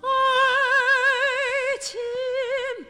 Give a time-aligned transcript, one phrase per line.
[0.00, 0.08] 爱
[1.80, 2.00] 情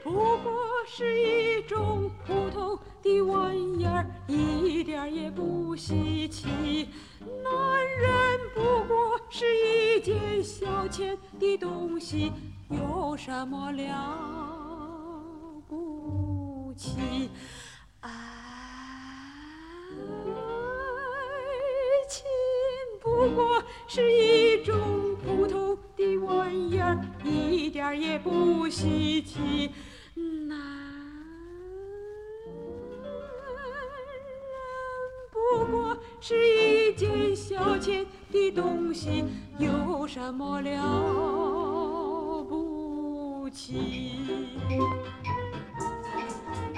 [0.03, 0.53] 不过
[0.87, 6.89] 是一种普通的玩意儿，一点也不稀奇。
[7.43, 7.53] 男
[8.01, 12.33] 人不过是一件消遣的东西，
[12.71, 17.29] 有什么了不起？
[23.95, 24.75] 是一种
[25.25, 29.71] 普通的玩意儿，一点也不稀奇。
[30.49, 30.59] 男
[33.01, 33.07] 人
[35.31, 39.25] 不过是一件消遣的东西，
[39.59, 44.19] 有什么了不起？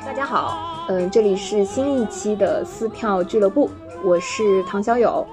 [0.04, 3.70] 大家好，嗯，这里是新一期的撕票俱乐部，
[4.04, 5.26] 我是唐小友。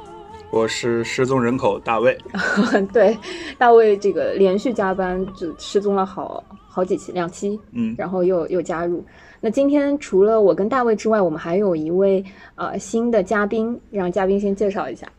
[0.53, 2.15] 我是失踪人口大卫，
[2.93, 3.17] 对，
[3.57, 9.03] 大卫这个连续加班就失踪了好好几期，两期，嗯，然后又又加入。
[9.41, 12.23] 那今天除了我跟大卫之外，我们还有一位
[12.53, 15.11] 呃新的嘉宾，让嘉宾先介绍一下。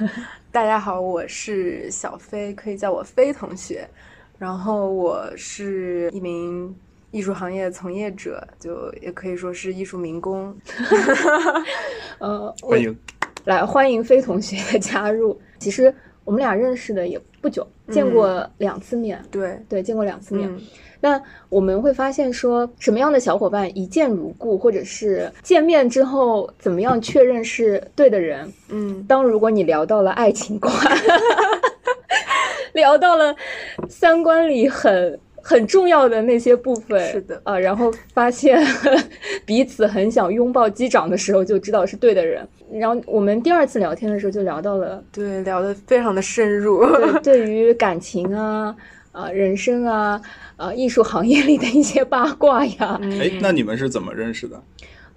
[0.52, 3.88] 大家好，我是小飞，可以叫我飞同学。
[4.38, 6.76] 然后我是一名
[7.12, 10.54] 艺术行业从业者，就也可以说是艺术民工。
[12.20, 12.94] 呃，我欢迎。
[13.44, 15.38] 来欢迎飞同学的加入。
[15.58, 20.48] 其实我们俩认识的也不久，见过两次面，对，对，见过两次面。
[20.50, 20.60] 嗯
[21.04, 28.52] 那我们会发现说，什么样的小伙伴一见如故，或者是见面之后怎么样确认是对的人？
[28.68, 30.72] 嗯，当如果你聊到了爱情观，
[32.72, 33.34] 聊到了
[33.88, 38.64] 三观里很很重要的那些部分，是的啊，然后发现
[39.44, 42.46] 彼此很想拥抱击掌的时候，就知道是对的人。
[42.72, 46.86] 然后我们第二次聊天的时候，就聊到了对，聊得非常的深入。
[47.20, 48.74] 对对于感情啊、
[49.10, 50.20] 啊、人生啊、
[50.56, 52.98] 啊艺术行业里的一些八卦呀。
[53.20, 54.62] 哎，那你们是怎么认识的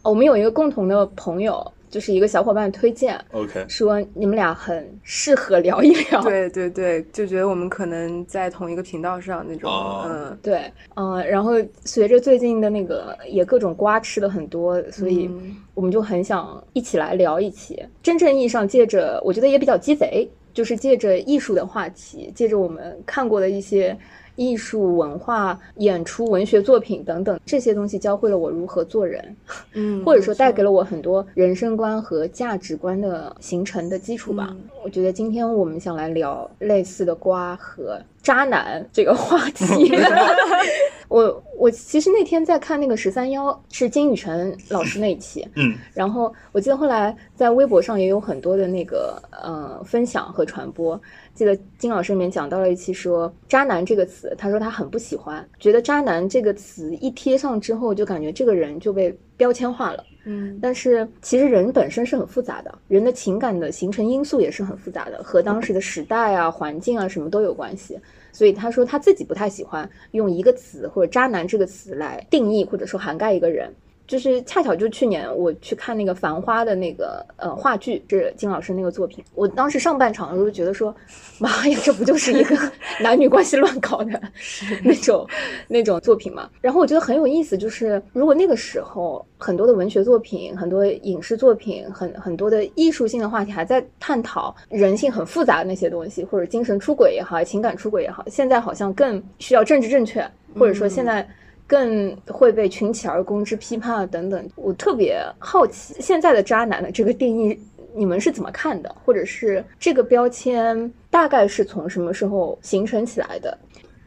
[0.04, 6.22] 我们有一个共同的朋友，就是一个小伙伴推荐，？OK，说你们俩很适合聊一聊。
[6.24, 11.54] 对对对，就觉得我们可能在同一个频道上那种，哦嗯，对，嗯、然后
[11.84, 17.84] 随着最近的那个也各种瓜吃的很多，所以嗯我们就很想一起来聊一起。
[18.02, 23.98] 真正意义上借着，我觉得也比较鸡贼，就是借着艺术的话题，借着我们看过的一些
[24.36, 29.36] 艺术文化、演出、文学作品等等这些东西，教会了我如何做人，
[29.74, 34.48] 嗯，或者说带给了我很多人生观和价值观的形成的基础吧。
[34.52, 39.94] 嗯我觉得今天我们想来聊类似的瓜和渣男这个话题。
[41.08, 51.00] 我我其实那天在看那个十三幺，是金宇澄老师那一期，嗯，然后我记得后来在微博上也有很多的那个呃分享和传播。
[51.36, 60.04] 记得金老师里面讲到了一期说“渣男”这个词，他说他很不喜欢，觉得“渣男”这个词一贴上之后，就感觉这个人就被标签化了。
[60.28, 68.00] 嗯但是其实人本身是很复杂的，人的情感的形成因素也是很复杂的，和当时的时代啊、环境啊什么都有关系。
[68.32, 73.72] 所以他说他自己不太喜欢用一个词或者“渣男”这个词来定义或者说涵盖一个人。
[74.08, 79.24] 就是恰巧就去年我去看那个《繁花》的那个呃话剧，是金老师那个作品。
[79.34, 80.96] 我当时上半场的时候就觉得说，
[81.40, 82.56] 妈呀，这不就是一个
[83.02, 84.22] 男女关系乱搞的
[84.84, 85.28] 那种
[85.68, 86.50] 那种作品嘛？
[86.62, 100.24] 然后我觉得很有意思，就是如果那个时候很多的文学作品、很多影视作品、很很多的艺术性的话题还在探讨人性很复杂的那些东西，或者精神出轨也好，情感出轨也好，现在好像更需要政治正确，
[100.60, 101.28] 或者说现在。
[101.68, 107.60] 更会被群起而攻之批判啊等等，我特别好奇现在的渣男的这个定义，
[107.94, 108.96] 你们是怎么看的？
[109.04, 113.58] 或者是这个标签大概是从什么时候形成起来的？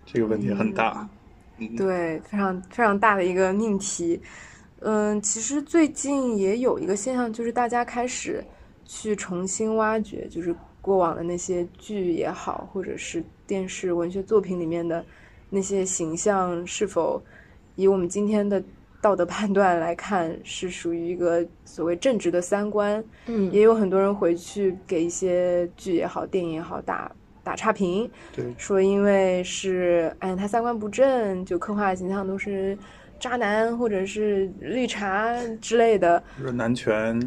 [0.06, 1.08] 这个问题很大。
[1.58, 4.20] 嗯，对，非常非常大的一个命题。
[4.80, 8.44] 嗯，其实最近也有一个现象，就是大家开始
[8.84, 15.04] 去重新挖掘，就是过往的那些剧也好，或者是电视文学作品里面的
[15.50, 17.20] 那些形象，是否
[17.78, 18.60] 以我们今天的
[19.00, 23.02] 道德判断来看，是属于一个所谓正直的三观。
[23.26, 27.08] 嗯也有很多人回去给一些剧也好、电影也好打
[27.44, 32.76] 打差评，对，说因为是哎他三观不正，就刻画的形象都是
[33.20, 37.20] 渣男或者是绿茶之类的，就是男权，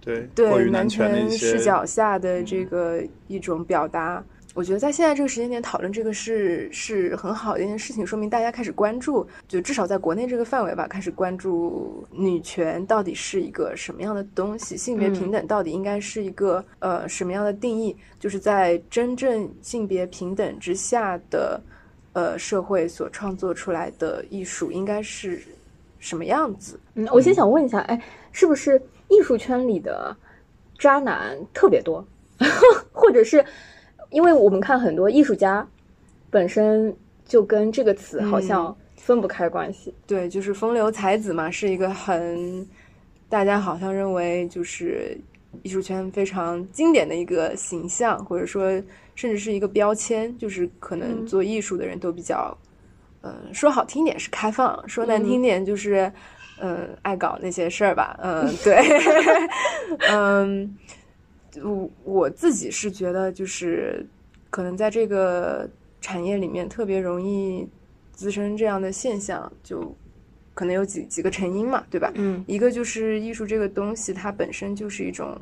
[0.00, 4.24] 对，对于男权视角下的这个一种表达。
[4.58, 21.60] 我觉得在现在这个时间点讨论这个是是很好的一件事情，说明大家开始关注，就至少在国内这个范围吧，开始关注女权到底是一个什么样的东西，性别平等到底应该是一个呃什么样的定义，就是在真正性别平等之下的
[22.12, 25.40] 呃社会所创作出来的艺术应该是
[26.00, 26.80] 什么样子。
[26.94, 28.02] 嗯，我先想问一下，哎，
[28.32, 30.16] 是不是艺术圈里的
[30.80, 32.04] 渣男特别多，
[32.90, 33.44] 或者是？
[34.10, 35.66] 因为我们看很多艺术家，
[36.30, 36.94] 本身
[37.26, 39.92] 就跟这个词好像分不开关系。
[40.06, 42.66] 对，就是风流才子嘛，是一个很
[43.28, 45.18] 大家好像认为就是
[45.62, 48.70] 艺术圈非常经典的一个形象，或者说
[49.14, 50.36] 甚至是一个标签。
[50.38, 52.56] 就是可能做艺术的人都比较，
[53.22, 56.10] 嗯，说好听点是开放，说难听点就是
[56.60, 58.18] 嗯爱搞那些事儿吧。
[58.22, 58.82] 嗯， 对，
[60.10, 60.76] 嗯。
[61.62, 64.06] 我我自己是觉得，就是
[64.50, 65.68] 可能在这个
[66.00, 67.66] 产业里面特别容易
[68.12, 69.94] 滋生这样的现象，就
[70.54, 72.12] 可能有几几个成因嘛，对吧？
[72.14, 75.38] 嗯，一个就是艺术这个东西，它本身就是一种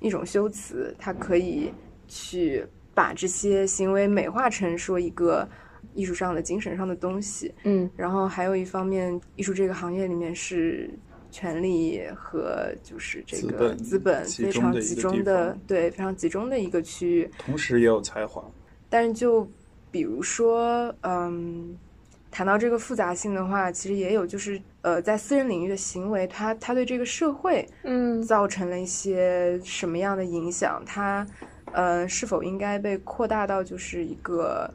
[0.00, 1.72] 一种修辞，它可以
[2.08, 2.64] 去
[2.94, 5.48] 把这些行为美化成说一个
[5.94, 7.54] 艺术上的精神上的东西。
[7.64, 10.90] 嗯，然后还有一方面，艺术这个行业里面是。
[11.36, 18.42] 权力和就是这个资本非常集中的，对非常集中的一个区域，同时也有才华。
[18.88, 19.46] 但是就
[19.90, 21.76] 比如说，嗯，
[22.30, 30.82] 谈到这个复杂性的话，其实也有就是呃，在私人领域的行为，他他对这个社会嗯造成了一些什么样的影响？
[30.86, 31.26] 它
[31.74, 34.72] 呃是否应该被扩大到就是一个，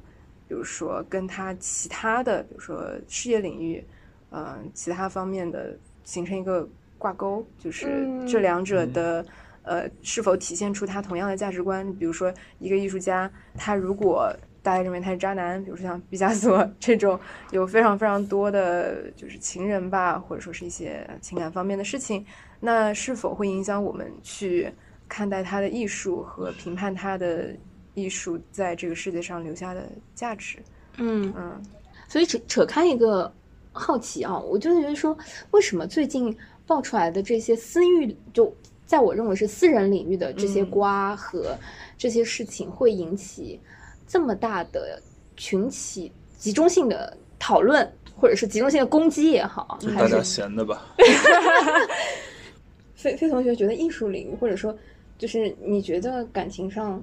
[0.48, 3.84] 比如说跟他其他的，比如说事业领域，
[4.30, 5.76] 嗯，其他方面的。
[6.04, 6.68] 形成一个
[6.98, 9.26] 挂钩，就是这两者的
[9.64, 11.92] 呃是否体现出他同样的价值观？
[11.96, 14.32] 比如说，一个艺术家，他如果
[14.62, 17.20] 大家认为他是渣男，比如说像毕加索 这种
[17.52, 22.24] 有非常非常多的就是情人吧，或者说是一些情感方面的事情，
[22.60, 24.72] 那是否会影响我们去
[25.08, 27.56] 看待他的艺术和评判他的
[27.96, 30.60] 艺术在这个世界上留下的价值？
[30.98, 31.60] 嗯嗯，
[32.08, 33.34] 所以扯扯开一个。
[33.74, 35.18] 好奇啊，我就觉得说，
[35.52, 36.36] 为什么最近
[36.68, 38.54] 爆出来的这些私域，就
[38.86, 41.58] 在我认为是私人领域的这些瓜和
[41.98, 43.60] 这些事情，会引起
[44.06, 45.02] 这么大的
[45.38, 50.86] 群体集中性的讨论，或者是集中性的攻击也好，大家闲的吧？
[52.94, 54.78] 飞飞同学觉得艺术领域，或者说
[55.18, 57.02] 就是你觉得感情上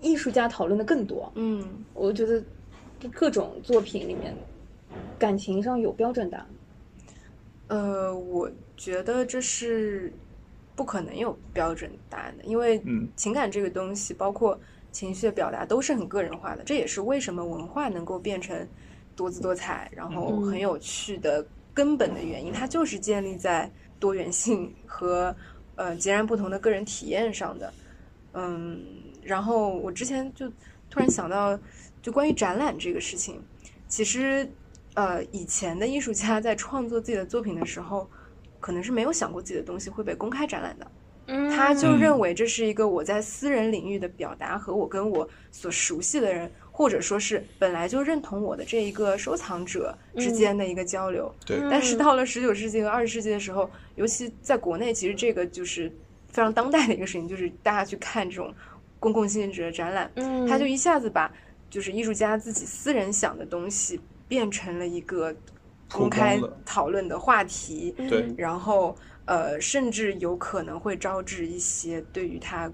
[0.00, 1.30] 艺术家讨论的更多？
[1.36, 1.64] 嗯，
[1.94, 2.42] 我觉得
[3.12, 4.36] 各种作品里面。
[5.18, 6.46] 感情上有标准答案？
[7.68, 10.10] 呃，我觉得这是
[10.74, 12.82] 不可能有标准答案的，因为
[13.14, 14.58] 情感这个东西，包括
[14.90, 16.62] 情绪的表达，都是很个人化的。
[16.64, 18.66] 这也是为什么文化能够变成
[19.14, 22.50] 多姿多彩，然后很有趣的根本的原因。
[22.50, 25.36] 它就是建立在多元性和
[25.74, 27.74] 呃截然不同的个人体验上的。
[28.32, 28.80] 嗯，
[29.22, 30.48] 然后我之前就
[30.88, 31.58] 突然想到，
[32.00, 33.42] 就关于展览这个事情，
[33.88, 34.50] 其实。
[34.98, 38.10] 呃，以前的艺术家在创作自己的作品的时候，
[38.58, 40.90] 可能是没有想过自己的东西会被公开展览的。
[41.28, 51.32] 嗯，他就认为这是一个我在私人领域的表达，和我跟我所熟悉的人，或者说是本来就认同我的这一个收藏者之间的一个交流。
[51.46, 51.60] 对。
[51.70, 55.88] 但是到了十九世纪和二十世纪的时候，尤其在国内，其实这个就是
[56.26, 58.52] 非常当代的一个事情，就是大家去看这种
[58.98, 61.32] 公共性质的展览，嗯，他就一下子把
[61.70, 64.00] 就是艺术家自己私人想的东西。
[64.28, 65.34] 变成了一个
[65.90, 68.94] 公开讨论的话题，对，然后
[69.24, 72.70] 呃，甚至有可能会招致一些对于他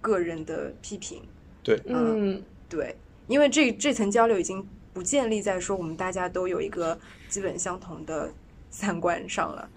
[0.00, 1.22] 个人的批评，
[1.62, 2.92] 对，嗯，对，
[3.28, 8.28] 因为这这层交流已经不建立在说我们大家都有一个基本相同的
[8.70, 9.70] 三观上了，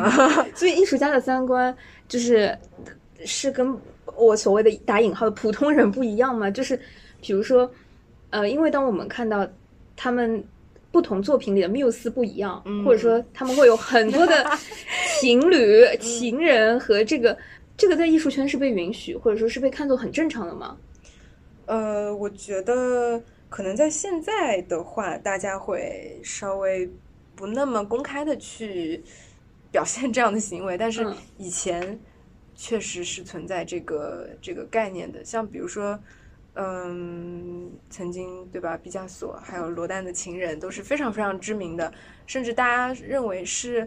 [0.54, 1.74] 所以艺术家的三观
[2.06, 2.54] 就是
[3.24, 3.74] 是跟
[4.14, 6.78] 我所谓的打引号的普通人不一样吗，就是
[7.22, 7.70] 比如说
[8.28, 9.48] 呃，因为当我们看到
[9.96, 10.44] 他们。
[10.96, 14.50] 不同作品里的缪斯不一样，或者说他们会有很多的
[15.20, 17.36] 情侣、情人和这个
[17.76, 20.74] 这个在艺术圈是被允许，或者说是被看作很正常的吗？
[21.66, 26.90] 呃，我觉得可能在现在的话，大家会稍微
[27.34, 29.04] 不那么公开的去
[29.70, 32.00] 表现这样的行为，但是以前
[32.54, 36.00] 确实是存在这个这个概念的，像比如说。
[36.58, 38.78] 嗯，曾经对吧？
[38.78, 41.92] 毕加索还有罗丹的情人都是非常非常知名的，
[42.26, 43.86] 甚至大家认为是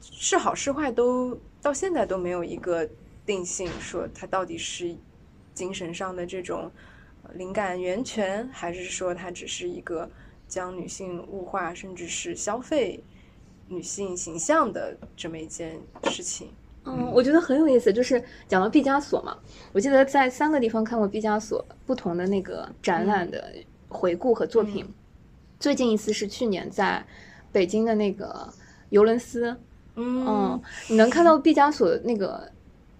[0.00, 2.88] 是好是坏，都到现在都没有一个
[3.26, 4.96] 定性，说他到底是
[5.52, 6.70] 精神上的这种
[7.34, 10.08] 灵感源泉，还是说它只是一个
[10.48, 12.98] 将女性物化，甚至是消费
[13.68, 16.50] 女性形象的这么一件事情？
[16.86, 19.36] 嗯，我觉得很有意思，就是讲到毕加索嘛，
[19.72, 23.52] 我记得在三个地方看过毕加索不同的那个展览的
[23.88, 24.86] 回顾和作品。
[25.58, 27.04] 最近一次是去年在
[27.50, 28.48] 北京的那个
[28.90, 29.56] 尤伦斯，
[29.96, 32.48] 嗯，你能看到毕加索那个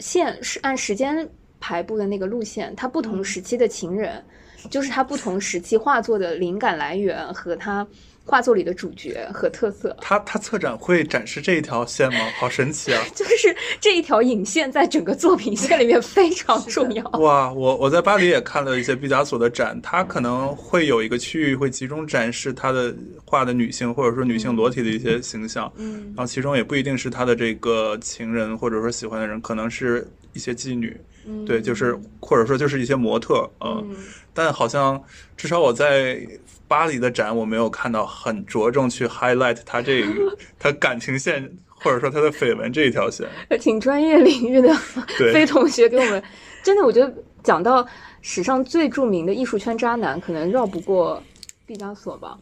[0.00, 1.28] 线是按时间
[1.61, 4.21] 排布的那个路线，他不同时期的情人，
[4.69, 7.87] 就是他不同时期画作的灵感来源和他。
[8.26, 12.18] 画作里的主角和特色，他他策展会展示这一条线吗？
[12.38, 13.00] 好神奇啊！
[13.14, 17.04] 就是这一条引线在整个作品线里面非常重要。
[17.21, 22.92] 哇，我我在巴黎也看了一些毕加索的展，他可能会有一个区域会集中展示他的
[23.25, 30.04] 画的女性或者说女性裸体的一些形象，嗯，然后其中也不一定是他的这个情人或者说喜欢的人，可能是
[30.37, 30.97] 一些妓女，
[31.45, 33.97] 对，就是或者说就是一些模特，嗯，
[34.33, 35.02] 但好像
[35.37, 36.25] 至少我在。
[36.69, 43.25] 巴黎的展我没有看到很着重去 highlight 他这个他 感情线或者说他的绯闻这一条线，
[43.61, 44.75] 挺专业领域的。
[45.33, 46.21] 飞同学给我们
[46.64, 47.14] 真的，我觉得
[47.45, 47.87] 讲到
[48.21, 51.23] 史上最著名的艺术圈渣男，可能绕不过
[51.64, 52.37] 毕加索吧。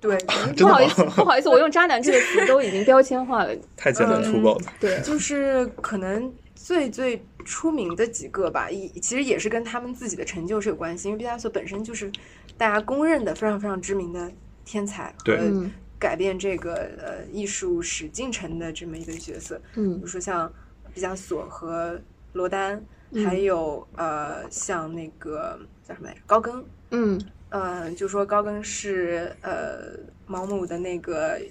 [0.00, 0.16] 对，
[0.56, 4.60] 不好意思，不好意思，我用渣男这个词都已经标签化了，太简单粗暴了。
[4.80, 6.32] 对，就是可能
[6.64, 12.10] 最最出名的几个吧，一其实也是跟他们自己的成就是有关系，因为毕加索本身就是。
[12.56, 14.30] 大家公认的非常非常知名的
[14.64, 15.68] 天才和
[15.98, 20.48] 改变这个呃艺术史进程的这么一个角色，嗯，比如说像
[20.94, 22.00] 毕加索和
[22.32, 22.80] 罗丹，
[23.24, 31.36] 还有呃像那个叫什么来着高更，嗯，呃就说高更是呃毛姆的那个《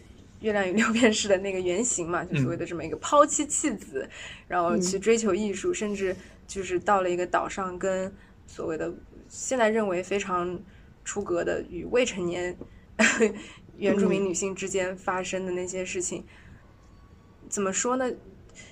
[0.44, 4.08] 月亮与六便士》的那个原型嘛，就所谓的这么一个抛妻弃妻子，
[4.48, 8.14] 然后去追求艺术，甚至就是到了一个岛上跟
[8.46, 8.94] 所谓的
[9.28, 10.58] 现在认为非常。
[11.06, 12.56] 出格的与未成年
[13.76, 16.24] 原住民女性之间发生的那些事情，
[17.50, 18.10] 怎么说呢？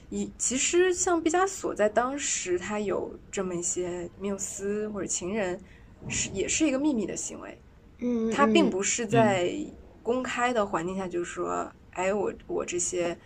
[0.10, 5.60] 以其实像毕加索在当时，他有这么一些缪斯或者情人，
[6.08, 7.58] 是也是一个秘密的行为。
[8.00, 9.54] 嗯，他并不是在
[10.04, 13.18] 公开的环境下就是说：“哎，我我这些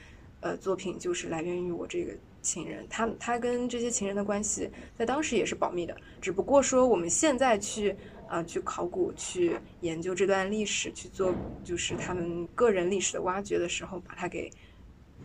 [0.41, 7.95] 呃作品就是来源于我这个情人。”他他跟这些情人的关系在当时也是保密的，只不过说我们现在去。
[8.27, 11.31] 啊，去考古、去研究这段历史，去做
[11.63, 14.49] 就是他们个人历史的挖掘的时候，把它给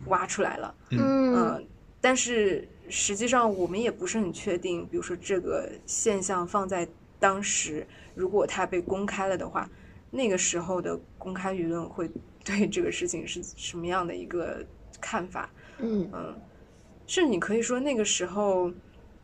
[0.05, 0.75] 挖出来了。
[0.91, 1.65] 嗯，
[1.99, 6.87] 但是实际上我们也不是很确定，比如说这个现象放在
[7.19, 9.67] 当时，如果它被公开了的话，
[10.11, 12.09] 那个时候的公开舆论会
[12.43, 14.65] 对这个事情是什么样的一个
[14.99, 15.49] 看法？
[15.77, 16.35] 嗯嗯，
[17.05, 18.71] 甚至你可以说那个时候，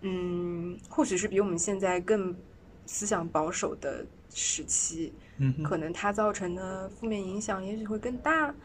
[0.02, 2.36] 嗯，或许是比我们现在更。
[2.90, 8.56] 思想保守的时期，嗯，可能它造成的负面影响也许会更大，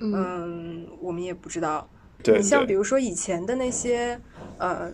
[0.00, 1.86] 嗯，我们也不知道。
[2.22, 4.18] 对，像比如说以前的那些，
[4.56, 4.90] 呃，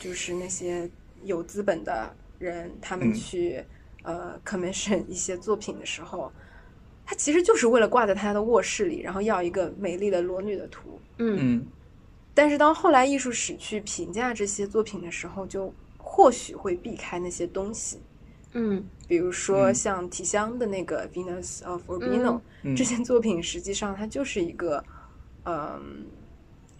[0.00, 0.90] 就是那些
[1.22, 3.62] 有资本的人，他们去
[4.04, 6.32] 呃 commission 一些作品的时候，
[7.04, 10.98] 他其实就是为了挂在他的卧室里，然后要一个美丽的裸女的图。
[11.18, 11.64] 嗯，
[12.32, 18.00] 但是当后来艺术史去评价这些作品的时候，就或许会避开那些东西。
[18.52, 22.40] 嗯，比如说像体香的那个 Venus of Urbino
[22.76, 24.84] 这件作品，实际上它就是一个，
[25.44, 26.06] 嗯，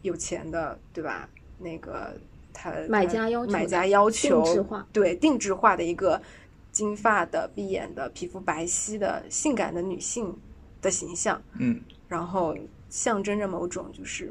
[0.02, 1.28] 有钱的，对吧？
[1.58, 2.12] 那个
[2.52, 6.20] 他买家要买家要求定制化，对定制化的一个
[6.74, 10.36] 金发的、闭眼的、皮肤白皙的、性感的女性
[10.82, 12.54] 的形象，嗯，然后
[12.90, 14.30] 象征着某种就是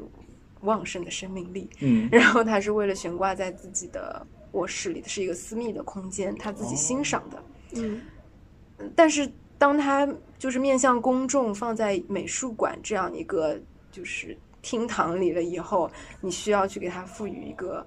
[0.60, 4.24] 旺盛的生命力，嗯，然后他是为了悬挂在自己的。
[4.54, 7.42] 卧室里的是一个私密的空间，他自己欣赏的。
[7.72, 8.00] 嗯，
[8.94, 10.08] 但是当他
[10.38, 13.58] 就是面向公众放在美术馆这样一个
[13.90, 17.84] 就是厅堂里了以后，你需要去给他赋予一个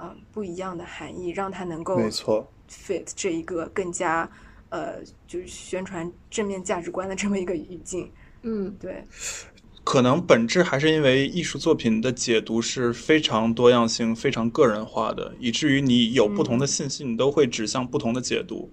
[0.00, 4.30] 嗯不一样的含义，让他能够没错 fit 这一个更加
[4.68, 4.96] 呃
[5.26, 8.10] 就是宣传正面价值观的这么一个语境。
[8.42, 9.04] 嗯，对。
[9.84, 18.70] 可能本质还是因为艺术作品的解读是非常多样性、非常个人化的，以至于你有不同的信息，你都会指向不同的解读，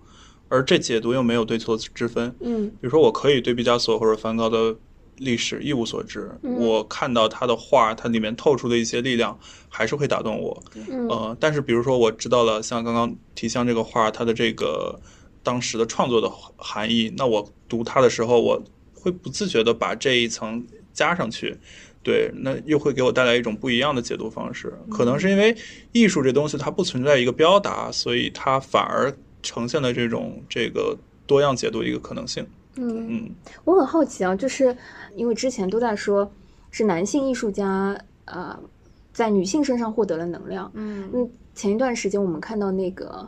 [0.50, 2.36] 而这解读又没有对错之分。
[2.42, 4.76] 嗯，比如说，我可以对毕加索或者梵高的
[5.18, 9.38] 历史一无所知，我看到他的画，它里面透出的一些力量
[9.70, 10.64] 还是会打动我。
[11.10, 15.00] 呃，但是比如说，我知道了像刚刚提香这个画，它的这个
[15.44, 20.66] 当时的创作的含义，那我读它的时候，我会不自觉的把这一层。
[20.96, 21.54] 加上去，
[22.02, 24.74] 对，那又会给我带来一种不一样的解读方式。
[24.90, 25.54] 可能是因为
[25.92, 32.48] 艺术这东西它不存在一个标答，所以它反而呈现的这种这个多样解读一个可能性。
[32.78, 34.76] 嗯，嗯，我很好奇啊，就是
[35.16, 36.30] 因为之前都在说
[36.72, 38.58] 是男性艺术家呃
[39.14, 41.10] 在女性身上获得了能量，嗯。
[41.14, 43.26] 嗯，前一段时间我们看到那个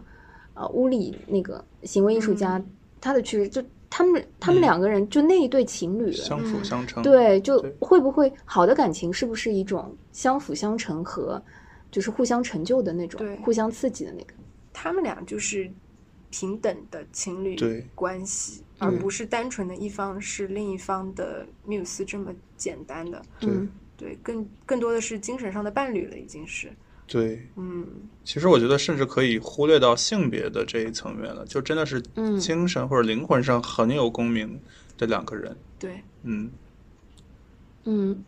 [0.54, 2.62] 呃乌里那个行为艺术家，
[3.00, 4.64] 他的去世，就他们他们嗯。
[4.64, 6.64] 两个人就那一对情侣，相辅嗯。
[6.64, 7.02] 相成。
[7.02, 11.42] 对，就会不会好的感情是不是一种相辅相成和
[11.90, 14.34] 就是互相成就的那种，互相刺激的那个？
[14.74, 15.72] 他们俩就是
[16.30, 23.22] 平等的情侣对关系，嗯而不是单纯的一方是另一方的缪斯这么简单的。
[23.40, 26.72] 对嗯对，更更多的是精神上的伴侣了，已经是。
[27.08, 27.88] 对，嗯，
[28.24, 34.60] 其实我觉得甚至可以忽略到性别的这一层面了，就真的是嗯精神或者灵魂上很有共鸣
[34.98, 35.56] 的两个人。
[35.80, 36.52] 对，嗯，
[37.86, 38.24] 嗯，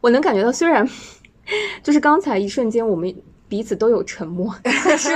[0.00, 0.86] 我能感觉到，虽然
[1.82, 3.12] 就是刚才一瞬间我们
[3.50, 5.10] 彼此都有沉默， 但是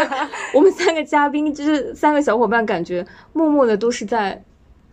[0.52, 4.42] 我们三个嘉宾，就是三个小伙伴，感觉默默的都是在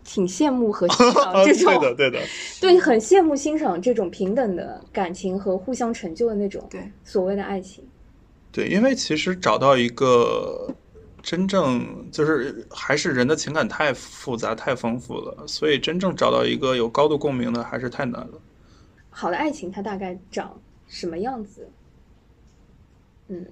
[0.03, 2.19] 挺羡慕和欣赏 这种，对的，对的，
[2.61, 7.83] 对，很羡慕欣赏这种平等的感情和互相成就的那种对所谓的爱情。
[8.51, 10.69] 对，因为其实找到一个
[11.23, 18.33] 真正就是还是人的情感太复杂、太丰富了，所以真正找到一个有高度共鸣的还是太难了。
[19.09, 20.55] 好的爱情它大概长
[20.87, 21.67] 什么样子？
[23.31, 23.45] 嗯，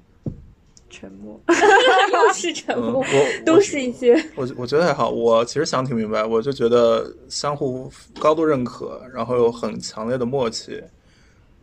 [0.90, 1.40] 沉默。
[1.48, 4.14] 又是沉嗯，默，我都是一些。
[4.36, 10.84] 我我觉得还好，我其实想挺明白，我就觉得相互高度认可，然后有很强烈的默契，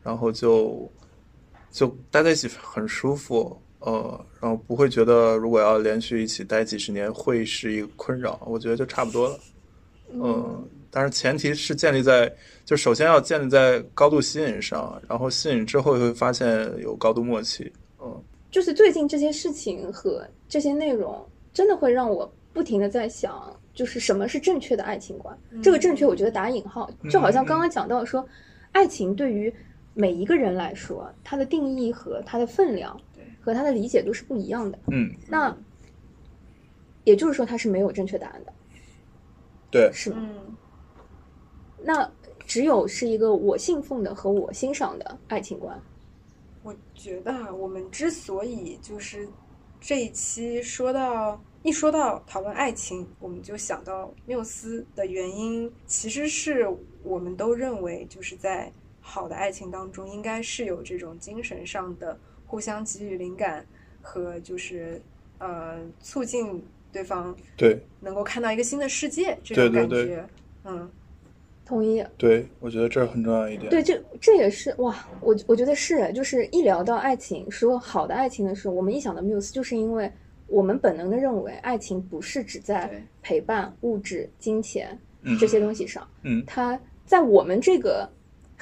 [0.02, 0.90] 然后就
[1.70, 9.38] 就待在一起很舒服，呃，然后不会觉得如果要连续一起待几十年会是一个困扰，我觉得就差不多了，
[10.12, 12.32] 嗯，但是前提是建立在，
[12.64, 17.85] 就首先要建立在高度吸引上，然后吸引之后会发现有高度默契，嗯，
[18.50, 25.38] 就是最近这些事情和这些内容，真的会让我不停的在想，就是什么是正确的爱情观？
[25.62, 28.26] 这个正确，我觉得打引号，就好像刚刚讲到说，
[28.72, 29.52] 爱情对于
[29.94, 34.78] 每一个人来说，它的定义和它的分量对和它的理解都是不一样的。
[34.90, 35.54] 嗯，那
[37.04, 38.52] 也就是说，它是没有正确答案的，
[39.70, 40.16] 对，是吗？
[40.20, 40.56] 嗯
[41.88, 42.10] 那
[42.44, 45.80] 只有是一个我信奉的和我欣赏的爱情观。
[46.66, 49.28] 我觉得啊，我们之所以就是
[49.80, 56.66] 这一期说到一说到讨论爱情，我们就想到缪斯的原因，其实是
[57.04, 63.64] 我们都认为就是在好的爱情当中，应该是有这种精神上的互相给予灵感
[64.02, 65.00] 和就是
[65.38, 70.28] 呃促进对方对，能够看到一个新的世界这种感对觉，
[70.64, 70.90] 嗯。
[71.66, 73.68] 同意，对，我觉得这是很重要一点。
[73.68, 80.10] 对，这这也是哇，我我觉得是，就是一聊到爱情，说好的爱情的时候，我们一想到 muse，就是因为
[80.46, 82.88] 我们本能的认为爱情不是只在
[83.20, 88.08] 陪伴、物质、金钱嗯这些东西上，嗯，它在我们这个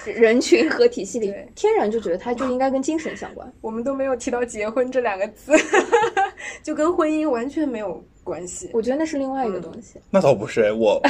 [0.06, 3.52] 人群和体系里，天然就觉得它就应该跟精神相关。
[3.60, 5.52] 我们都没有提到结婚这两个字，
[6.64, 8.70] 就跟婚姻完全没有关系。
[8.72, 10.00] 我觉得那是另外一个嗯东西。
[10.10, 11.00] 那倒不是，我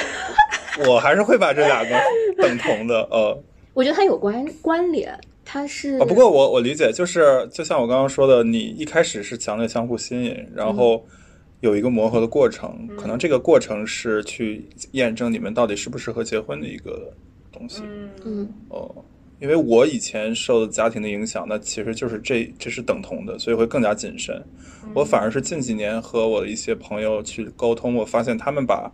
[0.87, 1.99] 我还是会把这两个
[2.37, 3.43] 等同的，呃。
[3.73, 11.05] 我觉得它有关关联，它是啊，不过我我理解，就是就像我刚刚说的，你一开始是强烈相互吸引，然后
[11.59, 17.13] 有一个磨合的过程，可能这个过程是去验证你们到底适不适合结婚的一个
[17.51, 17.83] 东西。
[17.85, 18.95] 嗯嗯哦，
[19.41, 24.43] 因为我以前受的家庭的影响，那其实就是这这是等同的，所以会更加谨慎。
[24.95, 28.91] 我反而是近几年和我的一些朋友去沟通，我发现他们把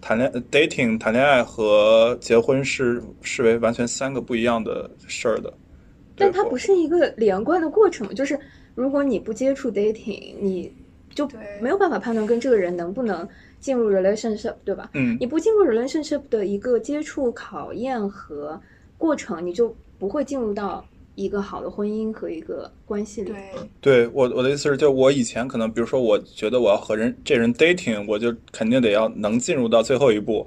[0.00, 5.52] 谈恋 dating 谈恋爱和结婚是视为完全三个不一样的事儿的。
[6.16, 8.38] 但它不是一个连贯的过程，就是
[8.74, 10.72] 如果你不接触 dating，你
[11.14, 11.28] 就
[11.60, 13.26] 没有办法判断跟这个人能不能
[13.60, 14.90] 进入 relationship，对吧？
[14.94, 18.60] 嗯你不进入 relationship 的一个接触、考验和
[18.98, 20.84] 过程，你就不会进入到
[21.14, 23.32] 一个好的婚姻和一个关系里。
[23.32, 23.42] 对，
[23.80, 30.46] 对我我的意思是，就我以前可能，比如说，我觉得我要和人这人 dating，我就肯定得要能进入到最后一步，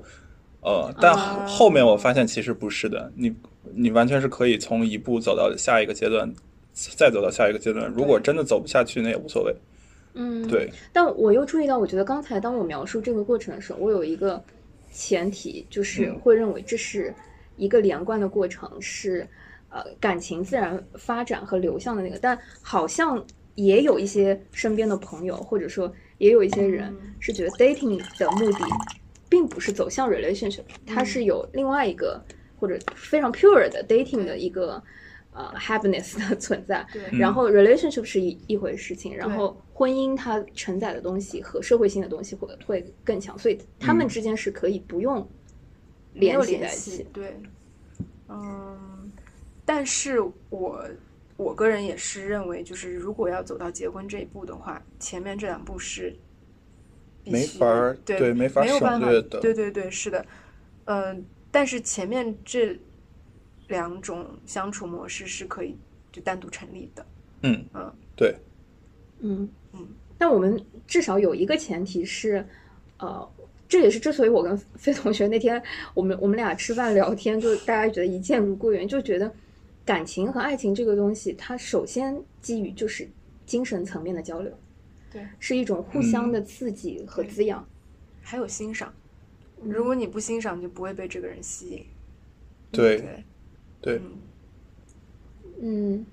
[0.61, 3.33] 呃，但啊后面我发现其实不是的，你
[3.73, 6.31] 你完全是可以从一步走到下一个阶段，
[6.73, 7.91] 再走到下一个阶段。
[7.95, 9.55] 如果真的走不下去，那也无所谓。
[10.13, 10.47] 嗯，。
[10.47, 14.41] 对，但我又注意到，我觉得刚才当我描述这个过程的时候，我有一个
[14.91, 17.13] 前提，就是嗯会认为这是
[17.62, 19.28] 一个连贯的过程，是
[19.69, 22.17] 呃感情自然发展和流向的那个。
[22.19, 27.15] 但好像也有一些身边的朋友，或者说也有一些人嗯。
[27.19, 28.82] 是觉得 dating 的目的
[29.30, 32.19] 并不是走向 relationship，它是有另外一个
[32.56, 34.82] 或者非常 pure 的 dating 的一个
[35.32, 36.84] 呃 happiness 的存在。
[36.91, 37.04] 对。
[37.12, 37.19] 嗯。
[37.19, 44.10] 然后 relationship 是一一回事情，然后婚姻它承载的东西和社会性的东西会会更强，所以他们嗯。
[44.10, 45.30] 之间是可以不用
[46.13, 47.06] 联系联在一起。
[47.13, 47.39] 对，
[48.30, 49.12] 嗯，
[49.65, 50.19] 但是
[50.50, 50.86] 我
[51.38, 56.15] 我个人也是认为，就是如果要走到结婚这一步的话，前面这两步是
[57.24, 60.26] 必须没法儿对对没法没有办法省略的对对对，是的，
[60.86, 62.78] 嗯、但是前面这
[63.67, 65.78] 两种相处模式是可以
[66.12, 67.06] 就单独成立的，
[67.43, 68.36] 嗯嗯，对，
[69.19, 69.88] 嗯嗯，
[70.19, 72.45] 那我们至少有一个前提是，
[72.97, 73.32] 呃，
[73.71, 79.31] 这也是之所以我跟飞同学那天我们我们俩吃饭聊天，就大家觉得一见如故园，就觉得
[79.86, 83.07] 感情和爱情这个东西，它首先基于就是
[83.45, 84.51] 精神层面的交流，
[85.10, 87.65] 对，是一种互相的刺激和滋养。
[88.21, 88.93] 还有欣赏。
[89.63, 91.86] 嗯如果你不欣赏，你就不会被这个人吸引。
[92.71, 93.23] 对对，
[93.79, 94.01] 对，
[95.62, 96.05] 嗯，嗯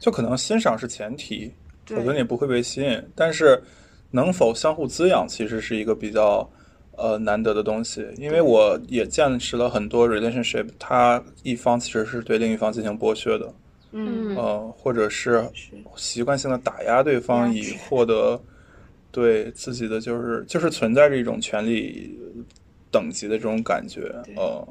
[0.00, 1.52] 就可能欣赏是前提，
[1.84, 3.00] 否则你不会被吸引。
[3.14, 3.62] 但是
[4.10, 6.48] 能否相互滋养，其实是一个比较
[6.96, 8.06] 呃难得的东西。
[8.16, 13.54] 因为我也见识了很多 relationship，它一方其实是对另一方进行剥削的，
[13.92, 14.36] 嗯，嗯。
[14.36, 15.72] 呃，或者是是。
[15.96, 18.40] 习惯性的打压对方，以获得
[19.12, 22.18] 对自己的就是就是存在着一种权利
[22.90, 24.02] 等级的这种感觉，
[24.36, 24.68] 呃，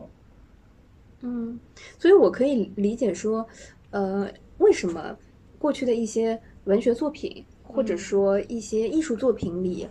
[1.22, 1.60] 嗯，
[1.98, 3.46] 所以我可以理解说，
[3.92, 5.16] 呃，为什么
[5.58, 7.98] 过去的一些文学作品，或者嗯。
[7.98, 9.88] 说一些艺术作品里，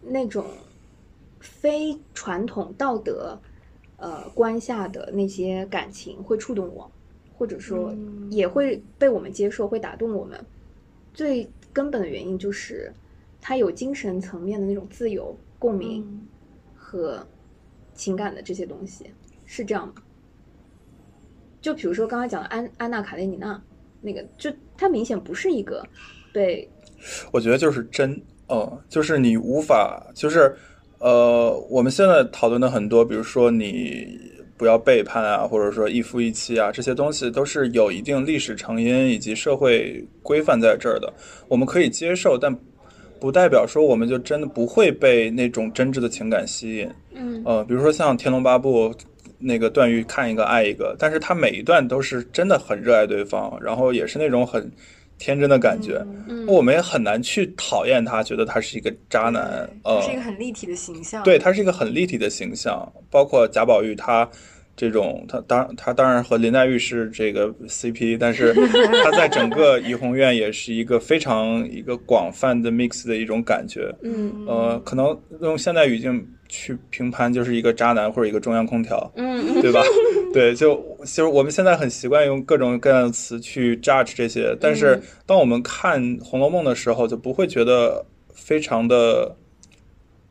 [0.00, 0.44] 那种
[1.40, 3.38] 非传统道德
[3.96, 6.90] 呃观下的那些感情会触动我，
[7.36, 10.38] 或者说嗯也会被我们接受，会打动我们。
[11.14, 12.92] 最根本的原因就是，
[13.40, 16.26] 它有精神层面的那种自由、共鸣嗯
[16.76, 17.26] 和
[17.94, 19.06] 情感的这些东西，
[19.44, 19.94] 是这样吗？
[21.60, 23.60] 就比如说刚才讲的安安娜卡列尼娜，
[24.00, 25.84] 那个就它明显不是一个
[26.32, 26.68] 被
[27.32, 30.56] 我觉得就是真，呃，就是你无法，就是
[30.98, 34.18] 呃，我们现在讨论的很多，比如说你
[34.56, 41.12] 不要背叛啊，或者说一夫一妻啊，这些东西都是有一定历史成因以及社会规范在这儿的，
[41.46, 42.52] 我们可以接受，但
[43.20, 46.90] 不代表说我们就真的不会被那种真挚的情感吸引。
[47.14, 48.90] 嗯呃，比如说像《天龙八部》，
[49.38, 54.68] 那个段誉看一个爱一个，但是他每一段都是真的很热爱对方，然后也是那种很
[55.18, 56.04] 天真的感觉。
[56.28, 59.68] 嗯我们也很难去讨厌他，觉得他是一个渣男。
[59.84, 61.22] 呃，是一个很立体的形象。
[61.22, 64.28] 对，他是一个很立体的形象，包括贾宝玉他。
[64.78, 68.54] 这种他当他当然和林黛玉是这个 CP， 但是
[69.02, 73.92] 他在整个怡红院也是一个非常一个广泛的 mix 的一种感觉。
[74.02, 79.82] 嗯呃，可能用现代语境去评判，就是一个渣男或者一个中央空调，嗯对吧？
[80.32, 89.34] 对，就就是我们现在很习惯用各种各样的词去 judge 这些，但是嗯当我们看《红楼梦》的时候，就不会觉得非常的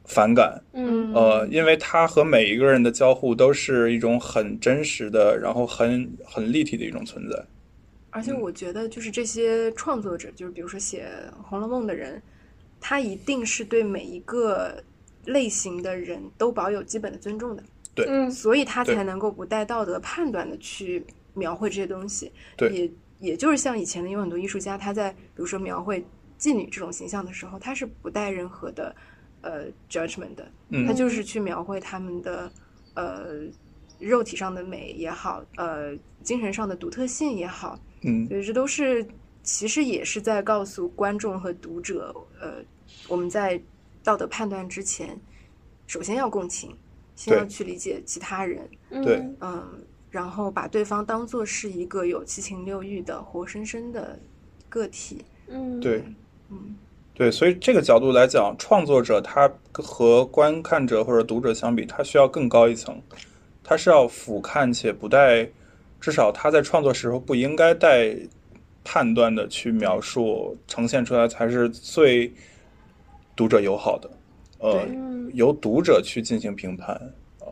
[0.07, 1.13] 反感，嗯。
[1.13, 7.45] 呃，因为他和每一个人的交互都是一种很真实的，然后很很立体的一种存在。
[8.09, 11.07] 而且我觉得，就是这些创作者，就是比如说写
[11.43, 12.19] 《红楼梦》的人，
[12.79, 14.81] 他一定是对每一个
[15.25, 17.63] 类型的人都保有基本的尊重的，
[18.07, 18.31] 嗯。
[18.31, 22.31] 所以他才能够不带道德判断的去描绘这些东西。
[22.55, 22.69] 对。
[22.71, 26.03] 也也就是像以前的有很多艺术家，他在比如说描绘
[26.39, 28.95] 妓女这种形象的时候，他是不带任何的
[29.47, 30.85] 呃 judgment 的，嗯。
[30.85, 32.51] 他就是去描绘他们的
[32.95, 33.43] 呃
[33.99, 39.05] 肉体上的美也好，呃精神上的独特性也好，嗯，所以这都是
[39.43, 42.63] 其实也是在告诉观众和读者，呃，
[43.07, 43.59] 我们在
[44.03, 45.17] 道德判断之前，
[45.87, 46.75] 首先要共情，
[47.15, 48.69] 先要去理解其他人，
[49.03, 49.23] 对。
[49.39, 49.63] 嗯，
[50.11, 54.19] 然后把对方当做是一个有七情六欲的活生生的
[54.69, 55.79] 个体，嗯。
[55.79, 56.03] 对。
[56.49, 56.75] 嗯
[57.17, 62.95] 对，所以这个角度来讲，创作者他和观看者或者读者相比，他需要更高一层，
[63.63, 65.49] 他是要俯瞰且不带，
[65.99, 68.15] 至少他在创作时候不应该带
[68.83, 72.31] 判断的去描述，呈现出来才是最
[73.35, 74.07] 读者友好的，
[74.59, 74.87] 呃
[75.33, 77.01] 由读者去进行评判，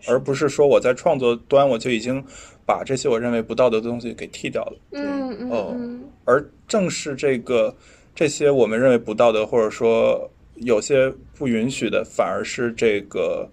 [0.07, 2.23] 而不是说我在创作端我就已经
[2.67, 4.77] 把这些我认为不道德的东西给剔掉了。
[4.91, 6.03] 嗯嗯哦嗯。
[6.23, 7.75] 而正是这个
[8.15, 13.47] 这些我们认为不道德，或者说有些不允许的，反而是这个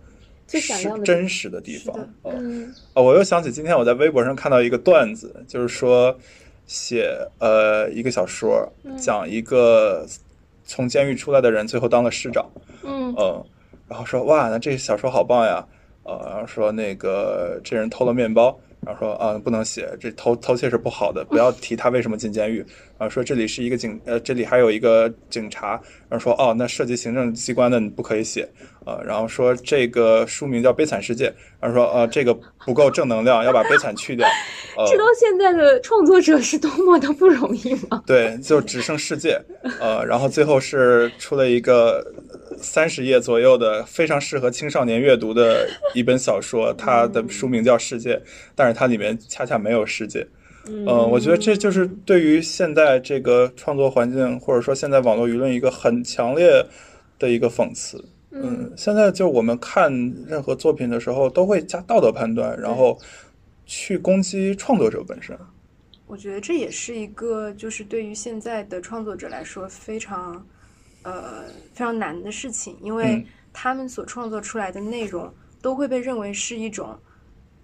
[0.47, 6.17] 是真实的地方嗯啊，我又想起今天我在微博上看到一个段子，就是说
[6.67, 10.07] 写呃一个小说，讲一个
[10.65, 12.49] 从监狱出来的人，最后当了市长。
[12.85, 13.45] 嗯嗯，
[13.89, 15.67] 然后说哇，那这小说好棒呀，
[16.05, 22.59] 呃，然后说那个这人偷了面包，然后说啊不能写，这偷偷窃是不好的，不要提他为什么进监狱。
[22.99, 28.49] 然后说这里是一个警呃这里还有一个警察，然后说哦那涉及行政机关的你不可以写。
[28.85, 31.29] 呃，然后说这个书名叫《悲惨世界》，
[31.61, 34.27] 然后说呃这个不够正能量，要把悲惨去掉。
[34.77, 38.03] 呃，知道现在的创作者是多么的不容易吗？
[38.05, 39.41] 对，就只剩世界。
[39.79, 42.05] 呃，然后最后是出了一个
[42.63, 48.15] 三十页左右的非常适合青少年阅读的一本小说，它的书名叫《世界》，
[48.55, 50.27] 但是它里面恰恰没有世界。
[50.69, 56.65] 嗯、我觉得这就是对于现在这个创作环境，或者说现在网络舆论一个很强烈
[57.19, 58.03] 的一个讽刺。
[58.31, 59.93] 嗯，现在就我们看
[60.27, 62.97] 任何作品的时候，都会加道德判断，然后
[63.67, 65.37] 去攻击创作者本身。
[66.07, 70.47] 我觉得这也是一个，就是对于现在的创作者来说非常，
[71.03, 76.99] 呃，非常难的事情，因为他们所创作出来的内容都会被认为是一种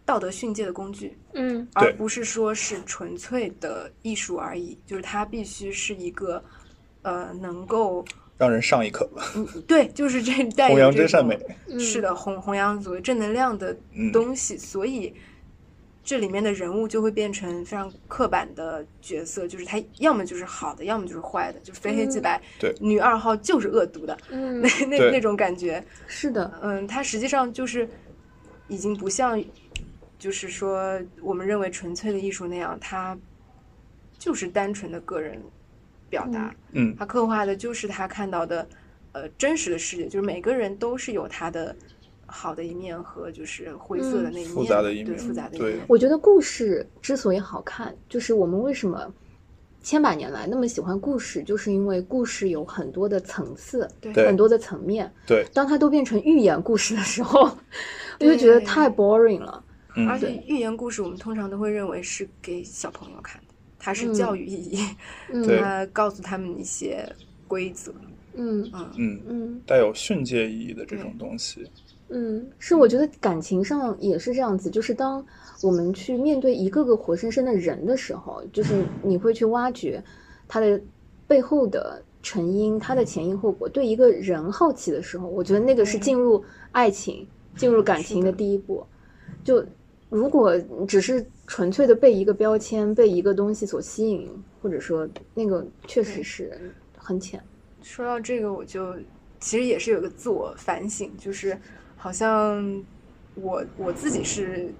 [0.05, 4.79] 道德训诫的工具，嗯，而不是说是纯粹的艺术而已。
[4.87, 6.43] 就是它必须是一个，
[7.03, 8.05] 呃，能够。
[8.39, 9.09] 让人上一课。
[9.35, 11.37] 嗯，对，就是这带弘扬真善美。
[11.79, 13.77] 是的，弘弘扬所谓正能量的
[14.13, 15.13] 东西，所以
[16.09, 22.41] 这里面的人物就会变成非常刻板的角色，就是他要么就是好的，要么就是坏的，就是非黑即白。
[22.59, 25.85] 对，女二号就是恶毒的，嗯，那那那种感觉。
[26.07, 27.87] 是的，嗯，他实际上就是
[28.69, 29.39] 已经不像，
[30.19, 33.15] 就是说我们认为纯粹的艺术那样，他
[34.19, 35.39] 就是单纯的个人。
[36.11, 38.67] 表达，嗯，他刻画的就是他看到的，
[39.13, 41.77] 呃，真实的世界，就是每个人都是有他的
[42.29, 45.79] 好的一面和就是灰色的那一面，复杂的一面，对复杂的一面。
[45.89, 49.13] 我觉得故事之所以好看，就是我们为什么
[49.83, 55.11] 千百年来那么喜欢故事，就是因为故事有很多的层次，对，很多的层面。
[55.27, 57.51] 对，当它都变成寓言故事的时候，
[58.21, 59.65] 我就觉得太 boring 了。
[59.97, 63.55] 嗯，而且寓言故事我们通常都会认为是给小朋友看的。
[63.79, 64.79] 它是教育意义，
[65.59, 67.09] 它告诉他们一些
[67.47, 67.95] 规则，
[68.35, 71.65] 嗯嗯嗯嗯，带有训诫意义的这种东西，
[72.09, 75.25] 嗯，是我觉得感情上也是这样子，就是当
[75.63, 80.03] 我们去面对一个个活生生的人的时候，就是你会去挖掘
[80.47, 80.81] 他的
[81.27, 83.69] 背后的成因，他的前因后果。
[83.69, 86.43] 对一个人好奇的时候，我觉得那个是进入
[86.73, 88.87] 爱情、进入感情的第一步。
[89.45, 89.65] 就
[90.09, 91.25] 如果只是。
[91.51, 96.53] 纯粹的被一个标签、被一个东西所吸引，或者说那个确实是
[96.95, 97.43] 很浅。
[97.81, 98.95] 说到这个，我就
[99.41, 101.59] 其实也是有个自我反省，就是
[101.99, 102.83] 好像
[103.35, 104.73] 我我自己是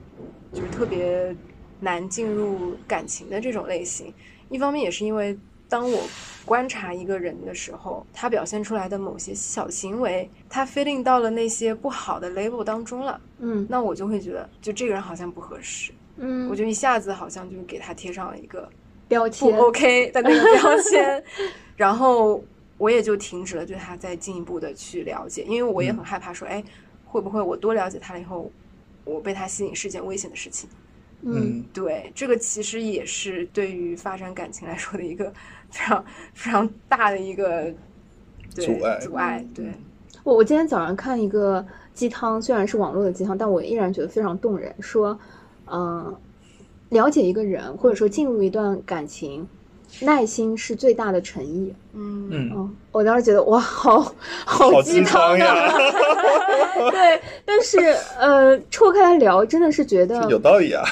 [0.53, 1.37] 就是特别
[1.81, 4.13] 难进入感情的这种类型。
[4.49, 6.03] 一方面也是因为当我
[6.47, 15.93] 观察一个人的时候，他表现出来的某些小行为，他 fitting 到了那些不好的 label 当中了，嗯，那我就会觉得，就这个人好像不合适。
[16.17, 18.67] 嗯，我就一下子好像就给他贴上了一个
[19.07, 21.23] 标签，不 OK 的那个标签，
[21.77, 22.43] 然后
[22.79, 26.65] 我也就停止了对他再进一步的去了解，因为我也很害怕说，哎，
[27.09, 28.51] 会不会我多了解他了以后，
[29.05, 30.69] 我被他吸引是件危险的事情？
[31.23, 35.33] 嗯，对，这个其实也是对于发展感情来说的一个
[35.71, 37.73] 非常非常大的一个
[38.51, 39.45] 阻碍，阻碍。
[39.55, 39.67] 对，
[40.23, 45.19] 我我今天早上看一个鸡汤，虽然是网络的鸡汤，但我依然觉得非常动人，说。
[45.71, 46.17] 嗯，
[46.89, 49.47] 了解一个人，或者说进入一段感情，
[50.01, 51.75] 耐心是最大的诚意。
[51.95, 55.73] 嗯嗯，我当时觉得哇，好好鸡汤呀！
[56.91, 57.79] 对，但是
[58.19, 60.85] 呃，错开来聊，真的是觉得有道理啊。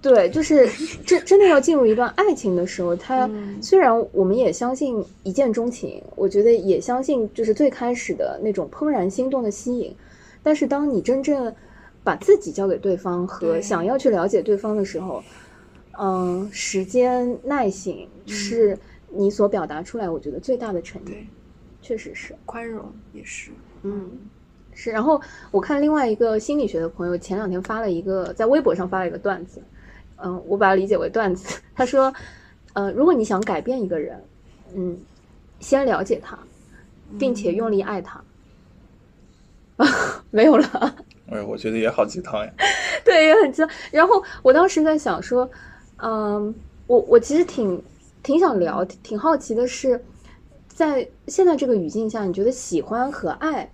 [0.00, 0.68] 对，就是
[1.04, 3.28] 真真的要进入一段爱情的时候，他
[3.60, 9.92] 虽然我们也相信一见钟情，我觉得也相信就是最开始的那种怦然心动的吸引，
[10.44, 11.52] 但是当你真正
[12.04, 15.24] 把自己交给对方和想要去了解对方的时候，嗯，
[16.52, 18.78] 时间耐心是
[19.08, 21.26] 你所表达出来，我觉得最大的诚意，
[21.80, 23.50] 确实是宽容也是，
[23.82, 24.10] 嗯，
[24.74, 24.90] 是。
[24.90, 29.62] 然后我看另外一个心理学的朋友前两天发了一个在微博上发了一个段子，
[30.16, 31.58] 嗯，我把它理解为段子。
[31.74, 32.12] 他说，
[32.74, 34.22] 呃，如果你想改变一个人，
[34.74, 34.98] 嗯，
[35.60, 36.38] 先了解他，
[37.18, 38.22] 并且用力爱他。
[40.30, 40.96] 没有了。
[41.30, 42.52] 哎，我觉得也好鸡汤呀。
[43.04, 43.70] 对，也很鸡汤。
[43.90, 45.48] 然后我当时在想说，
[45.98, 46.54] 嗯，
[46.86, 47.82] 我我其实挺
[48.22, 50.02] 挺想聊，挺好奇的是，
[50.68, 53.70] 在现在这个语境下，你觉得喜欢和爱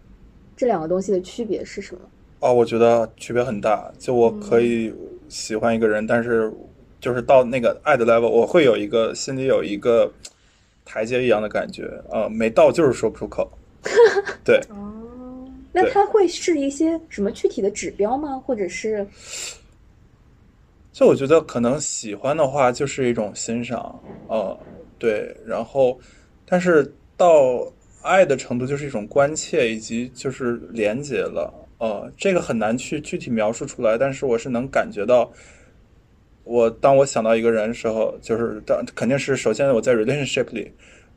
[0.57, 2.01] 这两个东西的区别是什么？
[2.41, 3.93] 哦，我觉得区别很大。
[3.99, 4.93] 就我可以
[5.29, 6.53] 喜欢一个人，但是
[7.01, 10.13] 就是到那个爱的 level，我会有一个心里有一个
[10.85, 13.51] 台阶一样的感觉呃，没到就是说不出口。
[14.45, 14.61] 对。
[15.75, 18.39] 那它会是一些什么具体的指标吗？
[18.45, 19.07] 或者是，
[20.93, 24.57] 所以我觉得可能喜欢的话就是一种欣赏，呃，
[24.99, 25.99] 对，然后，
[26.45, 27.67] 但是到
[28.03, 35.33] 爱的程度就是一种关切以及就是连接了，呃，这个很难去具体描述出来，但是我是能感觉到，
[36.45, 40.71] 我当我想到一个人的时候，就是当肯定是首先我在 relationship 里，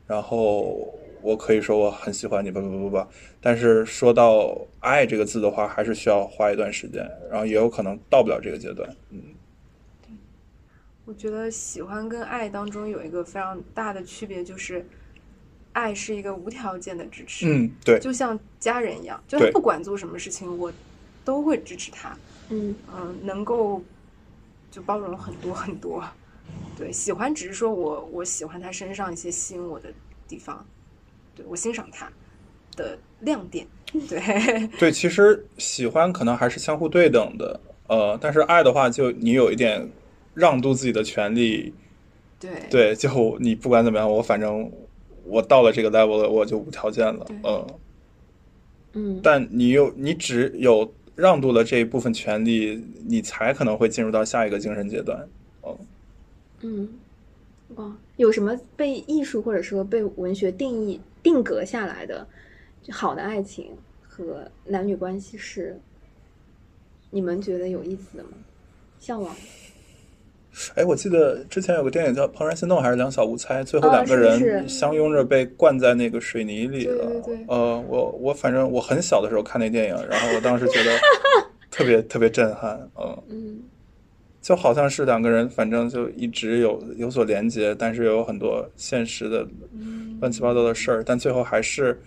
[0.06, 0.92] 然后。
[1.22, 3.04] 我可以说我很喜欢你，不不不不不，
[3.40, 8.88] 但是说到爱这个字的话，还是需要花一段时间，然后也有可能到不了这个阶段。
[9.10, 9.20] 嗯，
[11.06, 14.84] 我觉得喜欢跟爱当中有一个非常大的区别，就是
[15.72, 17.46] 爱是一个无条件的支持。
[17.48, 20.70] 嗯，对，就像家人一样，就他不管做什么事情，我
[21.24, 22.16] 都会支持他。
[22.50, 23.80] 嗯嗯，能够
[24.70, 26.04] 就包容很多很多。
[26.76, 29.92] 对，喜欢只是说我我喜欢他身上一些吸引我的
[30.26, 30.66] 地方。
[31.36, 32.10] 对我欣赏他
[32.76, 33.66] 的亮点，
[34.08, 39.86] 对对，其实喜欢可能还是相互对等的，呃，但是爱的话，就你有一点
[40.36, 41.72] 让渡自己的权利，
[42.38, 42.50] 对。
[42.70, 44.70] 对，就你不管怎么样，我反正
[45.24, 47.66] 我到了这个 level 了，我就无条件了，嗯。
[48.92, 55.28] 嗯，但你有你只有让渡了这一部分权利，你才可能会进入到下一个精神阶段，
[55.62, 55.78] 嗯。
[56.60, 56.88] 嗯，
[57.74, 61.00] 哇，有什么被艺术或者说被文学定义？
[61.22, 62.24] 定格下来的
[62.90, 63.70] 好的爱情
[64.06, 65.76] 和男女关系是
[67.10, 68.30] 你们觉得有意思的吗？
[69.00, 69.34] 向往？
[70.74, 77.10] 哎，我记得之前有个电影叫《怦然心动》，还是《两小无猜》，最后两个人相拥着被灌在那个水泥里了。
[77.48, 80.90] 呃，我我反正我很小的时候看那电影，然后我当时觉得
[81.70, 82.88] 特别特别震撼。
[83.28, 83.62] 嗯。
[84.40, 89.44] 就好像是两个人，反正就一直有有所连接，但是有很多现实的
[90.20, 92.00] 乱七八糟的事儿，但最后还是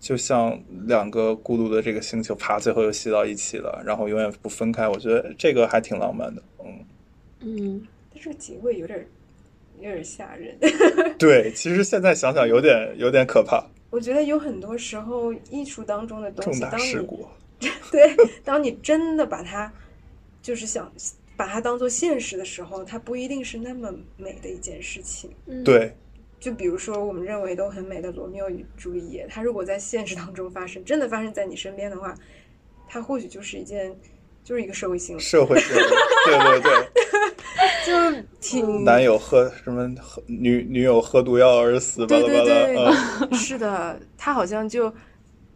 [0.00, 4.88] 就像两个孤独的这个星球，啪，最后又吸到一起了，然后永远不分开。
[4.88, 6.72] 我觉得这个还挺浪漫的，嗯
[7.44, 9.06] 嗯，但这个结尾有点
[9.78, 10.56] 有点吓人。
[11.18, 13.64] 对，其实现在想想有点有点可怕。
[13.90, 17.26] 我觉得有很多时候艺术当中的东西，重大事故，
[17.92, 19.72] 对，当你真的把它
[20.42, 20.90] 就是想。
[21.36, 25.28] 把它当做现实的时候，它不一定是那么美的一件事情。
[25.64, 25.92] 对，
[26.38, 32.14] 就比如说我们认为都很美的罗密欧与朱丽叶，它如果在现实当中发生，真的发生在你身边的话，
[32.88, 33.92] 它或许就是一件，
[34.44, 35.24] 就是一个社会新闻。
[35.24, 35.84] 社会新闻，
[36.26, 36.72] 对对对，
[37.86, 42.92] 就挺男友喝什么喝女女友喝毒药而死，对对对，
[43.36, 44.92] 是的，他好像就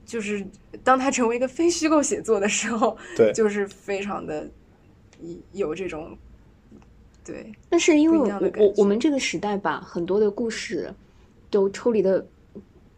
[0.04, 0.44] 就是
[0.82, 4.48] 当他成为一个非虚构写作的时候， 对，就是非常的。
[5.50, 6.16] 有这种，
[7.24, 10.94] 对，那是因为我我我们这个时代吧很多的故事
[11.50, 12.24] 都抽离的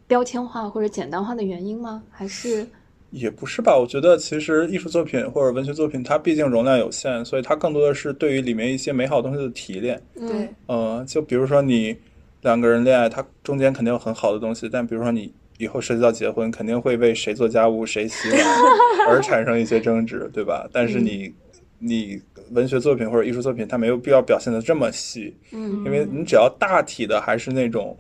[0.07, 2.03] 标签化或者简单化的原因吗？
[2.11, 2.67] 还是
[3.11, 3.77] 也不是吧？
[3.77, 10.01] 我觉得其实艺术作品或者文学作品，它毕竟容量有限，所以它更多的是对于里面一些美好东西的提炼。
[10.15, 11.97] 对，呃，就比如说你
[12.43, 18.41] 两个人恋爱，它中间肯定有很好的东西，但比如说你以后涉及到结婚，肯定会为谁做家务、谁洗碗
[19.09, 20.69] 而产生一些争执，对吧？
[20.73, 21.33] 但是你。
[21.83, 22.21] 你
[22.51, 27.97] 文学作品或者艺术作品，它没有必要表现的这么细，嗯，因为你只要大体的还是那种，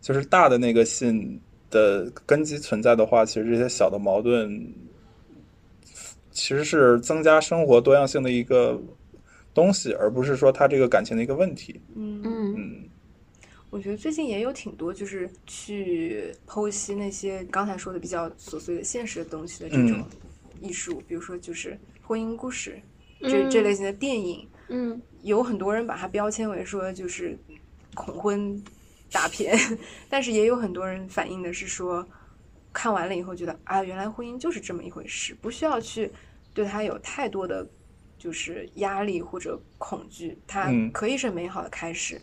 [0.00, 1.36] 就是大的那个信
[1.74, 4.72] 的根基存在的话，其实这些小的矛盾，
[6.30, 8.80] 其实是增加生活多样性的一个
[9.52, 11.80] 东西，而不是说他这个感情的一个问题。
[11.96, 12.88] 嗯嗯，
[13.70, 20.04] 我觉得最近也有挺多就是去剖析那些刚才说的比较琐碎的现实的东西的这种
[20.60, 22.80] 艺术，比如说就是婚姻故事。
[23.20, 27.34] 这这类型的电影，嗯，有很多人把它标签为说就是
[27.94, 28.62] 恐婚
[29.14, 29.56] 大片，
[30.10, 32.04] 但是也有很多人反映的是说，
[32.72, 36.10] 看完了以后觉得啊，原来婚姻就是这么一回事，不需要去
[36.52, 37.64] 对他有太多的，
[38.18, 42.20] 就是压力或者恐惧，它可以是美好的开始，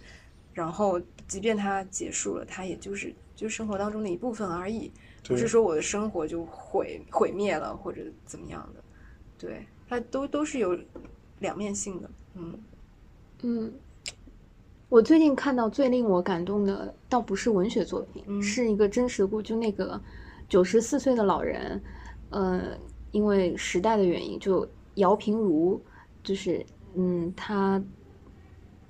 [0.53, 4.91] 然后即便它结束了，它也就是就是生活当中的一部分而已，
[5.23, 8.83] 不是说我的生活就毁毁灭了或者怎么样的，
[9.37, 9.65] 对。
[9.87, 10.77] 它都都是有
[11.39, 12.59] 两面性的，嗯
[13.41, 13.73] 嗯。
[14.91, 19.97] 我最近看到最令我感动的，倒不是文学作品，是一个真实故，就那个
[20.49, 21.81] 九十四岁的老人，
[22.29, 22.61] 呃，
[23.11, 25.81] 因为时代的原因，就姚平如，
[26.21, 27.81] 就是嗯，他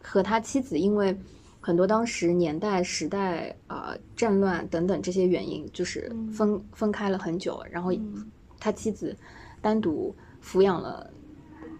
[0.02, 1.16] 和他妻子因为
[1.60, 7.92] 很多当时年代、时代啊、战乱等等这些原因，就是分分开了很久，然后
[8.60, 9.16] 他妻子
[9.62, 10.16] 单独。
[10.44, 11.08] 抚养了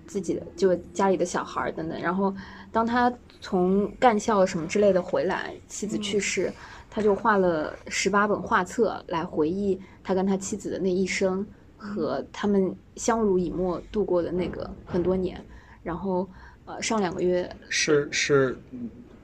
[0.06, 2.32] 自己的就家里的小孩等等，然后
[2.72, 3.12] 当他
[3.42, 6.54] 从干校什么之类的回来，妻子去世，
[6.90, 15.44] 他就画了十八本画册来回忆他跟他妻子的那一生和他们相濡以沫度过的那个很多年。
[15.84, 16.30] 然后，
[16.66, 18.56] 呃上两个月是是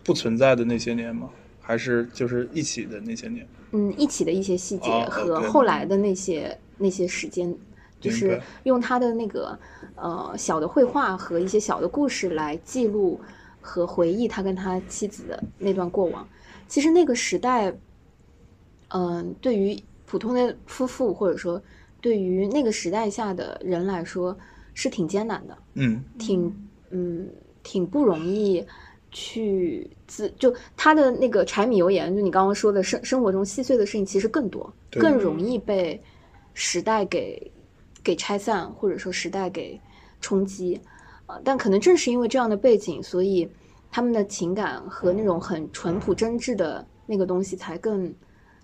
[0.04, 1.30] 不存在的那些年吗？
[1.62, 3.48] 还是就是一起的那些年？
[3.74, 7.56] 嗯一起的一些细节哦和后来的那些那些时间，
[8.00, 9.60] 就是用他的那个
[9.96, 13.22] 呃小的绘画和一些小的故事来记录
[13.62, 16.28] 和回忆他跟他妻子的那段过往。
[16.68, 17.74] 其实那个时代，
[18.90, 21.62] 嗯、对于普通的夫妇或者说
[22.02, 24.38] 对于那个时代下的人来说
[24.74, 25.58] 是挺艰难的。
[25.74, 27.30] 嗯挺嗯
[27.64, 28.66] 挺不容易
[29.12, 36.02] 去自就他的那个柴米油盐，就你刚刚说的生生活中细碎的事情，其实更多，对更容易被
[36.54, 37.52] 时代给
[38.04, 39.80] 给拆散，或者说时代给
[40.22, 40.80] 冲击。
[41.28, 43.50] 呃，但可能正是因为这样的背景，所以
[43.92, 48.14] 他们的情感和那种很淳朴真挚的那个东西才更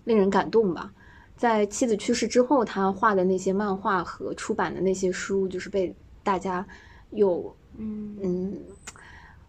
[0.04, 0.92] 令人感动吧。
[1.36, 6.66] 在妻子去世之后，他画的那些漫画和出版的那些书，就是被大家
[7.10, 8.62] 又嗯嗯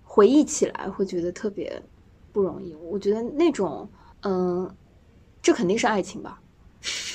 [0.03, 1.81] 回忆起来，会觉得特别
[2.31, 2.73] 不容易。
[2.73, 3.87] 我觉得那种
[4.21, 4.69] 嗯，
[5.41, 6.41] 这肯定是爱情吧。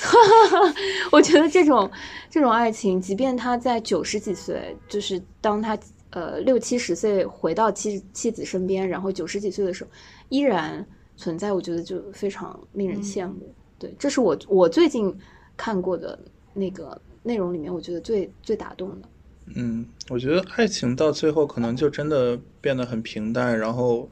[1.13, 1.91] 我觉得这种
[2.31, 5.79] 这种爱情，即便他在九十几岁，就是当他
[6.11, 9.91] 呃六七十岁回到妻妻子身边，然后九十几岁的时候
[10.29, 10.85] 依然
[11.17, 13.55] 存在，我觉得就非常令人羡慕。
[13.79, 15.15] 对，这是我我最近
[15.57, 16.19] 看过的
[16.55, 19.09] 那个内容里面，我觉得最最打动的。
[19.57, 24.09] 嗯，我觉得爱情到最后可能就真的变得很平淡，然后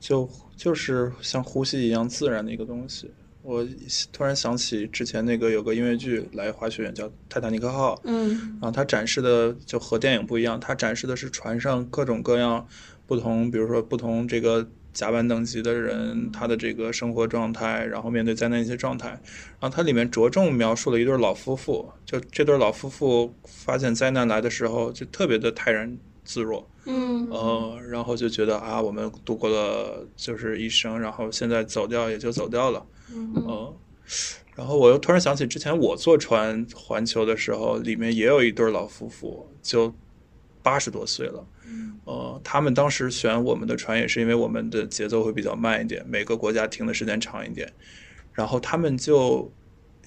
[0.00, 3.10] 就就是像呼吸一样自然的一个东西。
[3.48, 3.66] 我
[4.12, 8.28] 突然想起之前那个有个音乐剧来滑雪叫《泰坦尼克号》，嗯
[8.60, 12.68] 然后它展示的就和电影不一样，它展示的是船上各种各样
[13.06, 19.08] 不同，比如说不同这个甲板等级的人，他的这个生活状态，然后面对灾难一些状态。
[19.58, 33.74] 然后它里面着重描述了一对老夫妇，就这对老夫妇发现灾难来的时候，就特别的泰然自若，嗯呃，然后就觉得啊，我们度过了就是一生，然后现在走掉也就走掉了，嗯嗯，
[34.54, 39.94] 然后我又突然想起之前我坐船环球的时候，里面也有一对老夫妇，就
[40.62, 41.46] 八十多岁了。
[42.04, 47.70] 呃，他们当时选我们的船也是因为我们的节奏会比较慢一点，每个国家停的时间长一点。
[48.32, 49.52] 然后他们就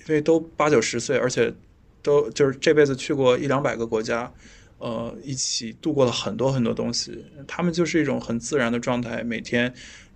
[0.07, 1.53] 因为都八九十岁，而且
[2.01, 4.33] 都就是这辈子去过一两百个国家，
[4.79, 7.23] 呃，一起度过了很多很多东西。
[7.47, 9.71] 他们就是一种很自然的状态，每天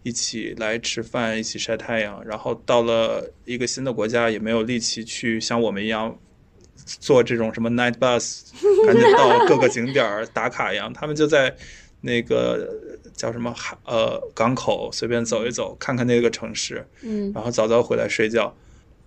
[0.05, 2.23] 一起来吃饭，一起晒太阳。
[2.23, 6.15] 然后到了一个新的国家，也没有力气去像我们一样
[6.85, 8.43] 坐这种什么 night bus，
[8.85, 10.93] 赶紧到各个景点儿打卡一样。
[10.93, 11.55] 他们就在
[12.01, 12.69] 那个
[13.15, 18.55] 叫什么海呃港口随便走一走，看看那个城市，嗯然后早早回来睡觉。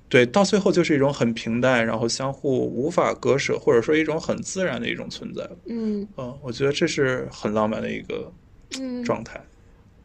[0.08, 5.48] 对，到最后就是一种很平淡，然后相互无法割舍，或者说一种很自然的一种存在。
[5.66, 8.32] 嗯嗯，我觉得这是很浪漫的一个
[8.80, 9.40] 嗯状态。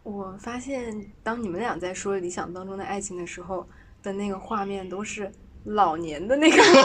[0.03, 0.93] 我发现，
[1.23, 3.65] 当你们俩在说理想当中的爱情的时候
[4.03, 5.31] 的那个画面，都是
[5.63, 6.83] 老年的那个画面，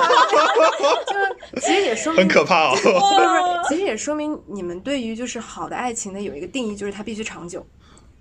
[1.53, 2.73] 就其实也说明很可怕哦。
[2.75, 7.67] 不是不是，其实也说明你们对于就是好的爱情的有一个定义，就是它必须长久，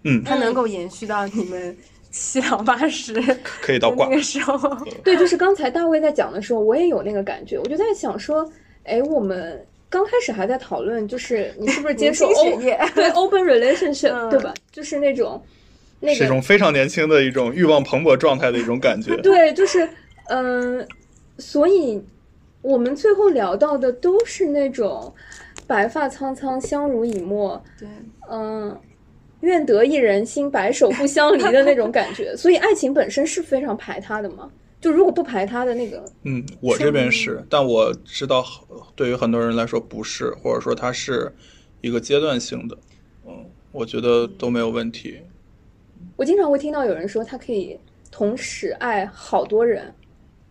[0.03, 1.77] 嗯，它能够延续到你们
[2.09, 3.13] 七老八十
[3.61, 4.17] 可以到挂的那。
[4.17, 4.57] 个时候。
[5.03, 8.51] 对，就是刚才大卫在讲的时候，我也有那个感觉，我就在想说，
[8.83, 12.29] 哎，我们刚开始还在讨论，就是你是不是接受
[12.93, 14.53] 对 open relationship，、嗯对吧？
[14.71, 15.41] 就是那种
[15.99, 19.15] 那个是一种非常年轻的一种欲望蓬勃状态的一种感觉。
[19.23, 19.87] 对，就是
[20.29, 20.85] 嗯、
[21.37, 22.03] 所以
[22.61, 25.13] 我们最后聊到的都是那种
[25.65, 27.87] 白发苍苍，相濡以沫，对，
[28.29, 28.77] 嗯，
[29.39, 32.35] 愿得一人心，白首不相离的那种感觉。
[32.35, 34.49] 所以爱情本身是非常排他的嘛。
[34.79, 38.45] 就如果不排他的那个，嗯，我这边是，但我知道
[38.95, 41.33] 对于很多人来说不是，或者说它是
[41.81, 42.77] 一个阶段性的。
[43.25, 45.19] 嗯，我觉得都没有问题。
[46.15, 47.77] 我经常会听到有人说他可以
[48.11, 49.93] 同时爱好多人，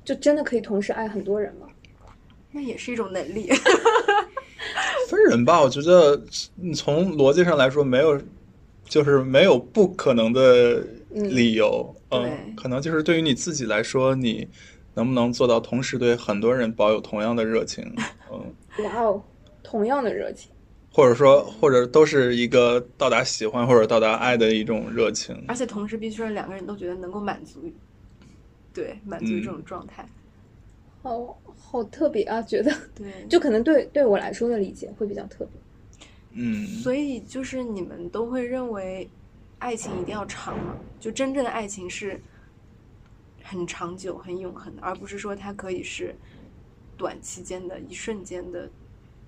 [0.04, 1.66] 就真的可以同时爱很多人吗？
[2.50, 3.48] 那也是一种能力。
[5.08, 6.20] 分人吧，我觉得
[6.56, 8.20] 你从逻辑上来说，没有，
[8.88, 10.84] 就是没有不可能的
[11.22, 11.94] 理由。
[12.10, 14.48] 嗯，对可能就是对于你自己来说，你
[14.94, 17.84] 能不能做到同时对很多人保有同样的热情？
[18.32, 18.54] 嗯，
[18.84, 19.22] 哇哦，
[19.62, 20.50] 同样的热情。
[20.92, 25.44] 或者说，或者都是一个到达喜欢或者到达爱的一种热情。
[25.46, 27.70] 而且同时必须是两个人都觉得能够满足，
[28.72, 30.08] 对，满足于这种状态。
[31.02, 36.00] 好好特别啊，觉得对，就可能对对我来说的理解会比较特别。
[36.32, 39.06] 嗯，所以就是你们都会认为
[39.58, 40.74] 爱情一定要长嘛？
[41.00, 42.20] 就真正的爱情是
[43.42, 46.14] 很长久、很永恒的，而不是说它可以是
[46.96, 48.68] 短期间的、一瞬间的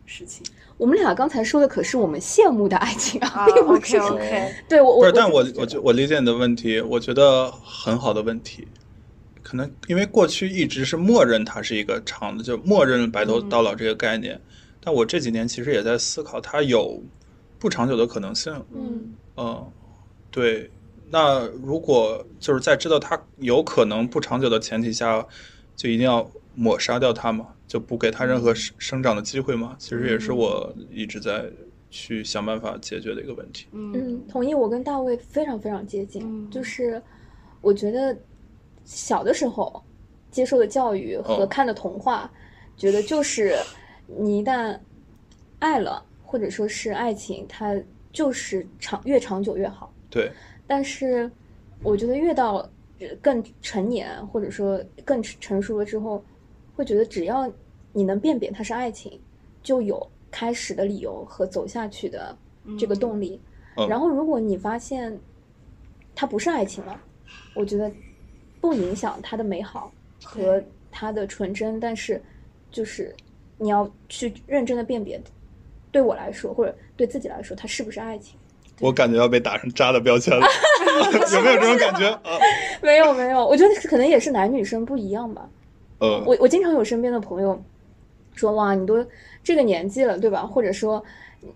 [0.07, 0.45] 事情
[0.76, 3.97] 我们俩刚才说的可是我们羡慕的爱情啊，啊并不是。
[3.99, 8.66] OK，对我，我不是，但我我就我理解你的问题，我觉得很好的问题。
[9.43, 14.41] 可能因为过去一直是默认它是一个长的，就默认白头到老这个概念。
[14.81, 17.03] 但我这几年其实也在思考，它有
[17.59, 18.53] 不长久的可能性。
[18.74, 19.72] 嗯嗯，
[20.39, 20.70] 对。
[21.11, 25.26] 那如果就是在知道它有可能不长久的前提下，
[25.74, 27.49] 就一定要抹杀掉它吗？
[27.66, 29.74] 就不给它任何生生长的机会吗？
[29.78, 31.51] 其实也是我一直在
[31.91, 33.66] 去想办法解决的一个问题。
[33.72, 34.55] 嗯嗯，同意。
[34.55, 37.03] 我跟大卫非常非常接近，嗯就是
[37.62, 38.16] 我觉得
[38.84, 39.82] 小的时候
[40.30, 42.30] 接受的教育和哦看的童话，
[42.76, 43.57] 觉得就是
[44.07, 44.78] 你一旦
[45.59, 47.74] 爱了，或者说是爱情，它
[48.12, 49.91] 就是长越长久越好。
[50.11, 50.33] 对，
[50.67, 51.31] 但是
[51.83, 56.23] 我觉得越到呃更成年，或者说更成熟了之后，
[56.75, 57.51] 会觉得只要
[57.93, 59.21] 你能辨别它是爱情，
[59.63, 62.37] 就有开始的理由和走下去的
[62.79, 63.41] 这个动力。
[63.77, 65.17] 嗯然后，如果你发现
[66.13, 67.01] 它不是爱情了，
[67.55, 67.89] 我觉得
[68.61, 69.93] 不影响它的美好
[70.25, 72.21] 和它的纯真，但是
[72.73, 73.15] 就是
[73.57, 75.21] 你要去认真的辨别，
[75.93, 78.37] 对我来说或者对自己来说，它是不是爱情。
[78.81, 80.47] 我感觉要被打上渣的标签了，
[81.35, 82.39] 有没有这种感觉啊？
[82.83, 85.49] 没有没有，我觉得可能也是男女生不一样吧。
[85.99, 87.61] 呃，我我经常有身边的朋友
[88.35, 89.05] 说，哇，你都
[89.43, 90.47] 这个年纪了，对吧？
[90.47, 91.05] 或者说，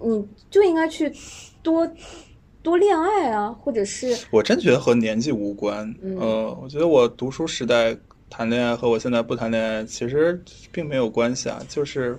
[0.03, 1.13] 你就应该去
[1.63, 1.89] 多
[2.63, 5.95] 多恋爱啊，或者是我真觉得和年纪无关。
[6.03, 7.97] 嗯呃，我觉得我读书时代
[8.29, 10.43] 谈恋爱和我现在不谈恋爱其实
[10.73, 12.19] 并没有关系啊，就是。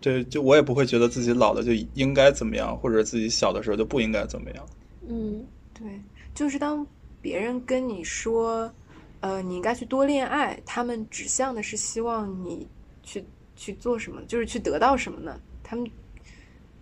[0.00, 4.66] 对，就我也不会觉得自己老了就应该怎么样，或者自己小的时候就不应该怎么样。
[5.08, 5.86] 嗯对，
[6.34, 6.86] 就是当
[7.20, 8.70] 别人跟你说，
[9.20, 12.66] 呃，你应该去多恋爱，他们指向的是希望你
[13.02, 13.24] 去
[13.56, 15.38] 去做什么，就是去得到什么呢？
[15.64, 15.88] 他们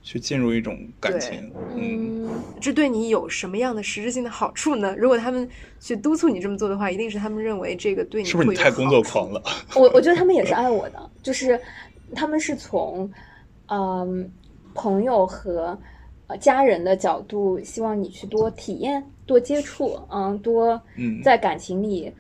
[0.03, 4.95] 去进入一种感情，嗯，嗯这对你有什么样的实质性的好处呢？
[4.99, 5.49] 如果他们
[5.81, 9.43] 去督促你这么做的话，一定是他们认为这个对你是不是你太工作狂了？
[9.75, 11.59] 我我觉得他们也是爱我的，就是
[12.15, 13.11] 他们是从
[13.67, 14.31] 嗯
[14.75, 15.77] 朋友和
[16.29, 22.13] 呃家人的角度，希望你去多体验、多接触，嗯，多嗯在感情里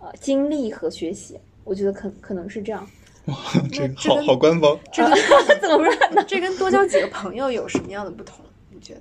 [0.00, 1.38] 呃经历和学习。
[1.64, 2.86] 我觉得可可能是这样。
[3.26, 4.78] 这好这个好官方。
[4.92, 5.14] 这跟
[5.60, 6.24] 怎么办呢？
[6.28, 8.44] 这跟多交几个朋友有什么样的不同？
[8.70, 9.00] 你觉得？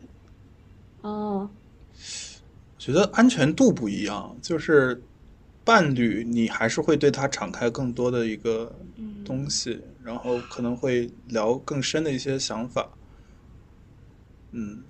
[1.01, 1.47] 哦，
[2.79, 4.99] 觉得安全度不一样，就是
[5.65, 8.73] 伴侣，你还是会对他敞开更多的一个
[9.25, 12.87] 东西，然后可能会聊更深的一些想法。
[14.51, 14.83] 嗯，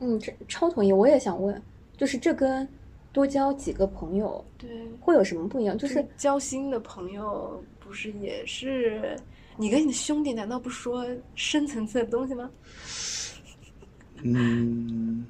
[0.00, 0.92] 嗯，这超同意。
[0.92, 1.62] 我也想问，
[1.96, 2.66] 就是这跟
[3.12, 4.68] 多交几个朋友对，
[5.00, 5.78] 会有什么不一样？
[5.78, 9.16] 就就是交心的朋友，不是也是
[9.56, 11.06] 你跟你的兄弟，难道不说
[11.36, 12.50] 深层次的东西吗？
[14.22, 15.24] 嗯，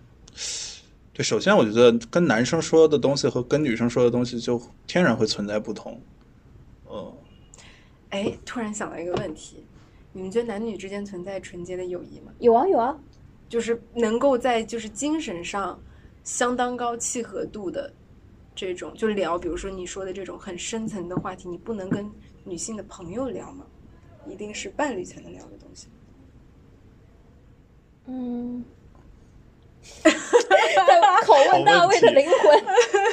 [1.15, 5.99] 对，首先我觉得跟男生说的东西和跟女生说的东西就天然会存在不同。
[6.89, 7.15] 呃，
[8.11, 9.65] 哎，突然想到一个问题，
[10.13, 12.33] 你们觉得男女之间存在纯洁的友谊吗？
[12.41, 12.99] 有啊有啊，
[13.49, 15.81] 就是能够在就是精神上
[16.25, 17.93] 相当高契合度的
[18.53, 22.11] 这种，就聊，比如说你说的这种很深层的话题，你不能跟
[22.43, 23.65] 女性的朋友聊吗？
[24.29, 25.87] 一定是伴侣才能聊的东西。
[28.07, 28.74] 嗯，在
[31.25, 32.65] 拷问大卫的灵魂。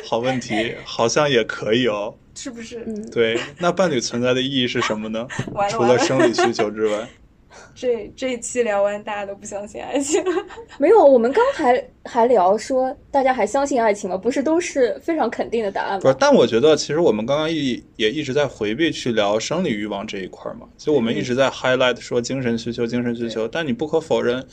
[0.06, 2.16] 好问题，好像也可以哦。
[2.36, 2.84] 是不是？
[2.88, 5.68] 嗯，对，那伴侣存在的意义是什么呢完？
[5.70, 7.08] 了除了生理需求之外，
[7.76, 10.24] 这这一期聊完，大家都不相信爱情。
[10.80, 14.18] 没有，我们刚还还聊说，大家还相信爱情吗？
[14.18, 16.18] 不是都是非常肯定的答案不是，吗？
[16.20, 24.44] 但我觉得其实我们刚刚一也一直在回避去聊生理欲望这一块儿嘛，就我们一直在 highlight 说精神需求、精神需求，但你不可否认，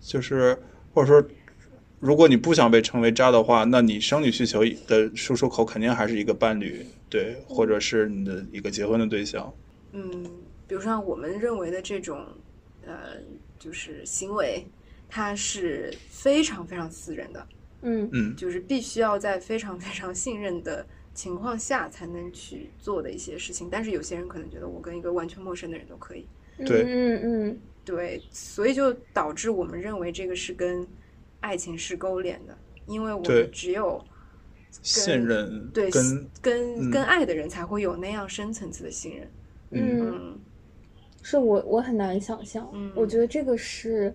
[0.00, 0.58] 就是
[0.94, 1.22] 或者说，
[2.06, 9.52] 如果你不想被称为渣的话，那你生理需求的输出口肯定还是一个伴侣，对，或者是你的一个结婚的对象，
[9.90, 10.22] 嗯，
[10.68, 12.24] 比如说像我们认为的这种，
[12.86, 13.16] 呃，
[13.58, 14.64] 就是行为，
[15.08, 17.46] 它是非常非常私人的，
[17.82, 18.08] 嗯。
[18.12, 23.68] 嗯，就是必须要在非常非常信任的情况下才能去做的一些事情。
[23.68, 26.24] 但是有些人可能觉得我跟一个完全陌生的人都可以，
[26.64, 26.84] 对。
[26.86, 27.58] 嗯嗯。
[27.84, 30.86] 对，所以就导致我们认为这个是跟
[31.46, 34.04] 爱情是勾连的，因为我们只有
[34.82, 39.30] 信任对跟跟嗯跟爱的人才会有那样深层次的信任。
[39.70, 40.40] 嗯，嗯
[41.22, 42.68] 是我我很难想象。
[42.74, 44.12] 嗯我觉得这个是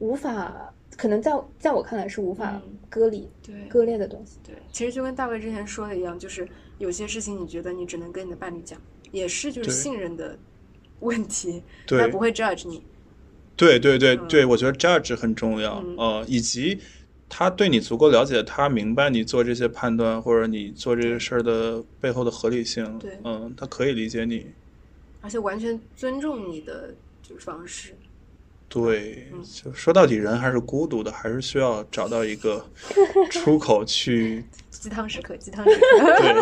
[0.00, 4.40] 无法，可能在在我看来是无法嗯割离、对割裂的东西。
[4.42, 6.46] 对，其实就跟大卫之前说的一样，就是
[6.78, 8.80] 有些事情你觉得你只能跟你的伴侣讲，
[9.12, 10.36] 也是就是信任的
[11.00, 12.84] 问题，他不会 judge 你，
[13.56, 14.26] 对对对嗯。
[14.28, 15.96] 对，我觉得 judge 很重要，嗯。
[15.96, 16.80] 呃，以及
[17.28, 23.18] 他对你足够了解，他明白你做这些判断或者你做这些事儿的背后的合理性，对。
[23.24, 24.54] 嗯，他可以理解你，
[25.20, 27.96] 而且完全尊重你的就是方式。
[28.68, 32.64] 对，嗯就说到底，人还是孤独的，还是需要找到一个
[33.30, 36.20] 出口去，鸡汤时刻，鸡汤时刻。
[36.20, 36.34] 对，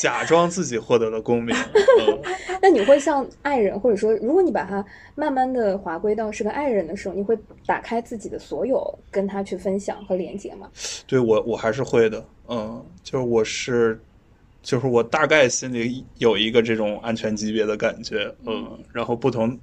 [0.00, 1.54] 假装自己获得了共鸣，
[2.00, 2.20] 嗯。
[2.62, 4.82] 那你会像爱人，或者说，如果你把它
[5.16, 7.36] 慢慢的划归到是个爱人的时候，你会
[7.66, 10.70] 打开自己的所有，跟他去分享和连接吗？
[11.06, 14.00] 对我我还是会的，嗯，就是我是，
[14.62, 19.58] 就是我大概心里有一个这种安全级别的感觉，嗯，然后不同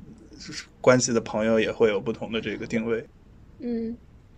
[0.79, 3.03] 关系的朋友也会有不同的这个定位，
[3.59, 3.95] 嗯，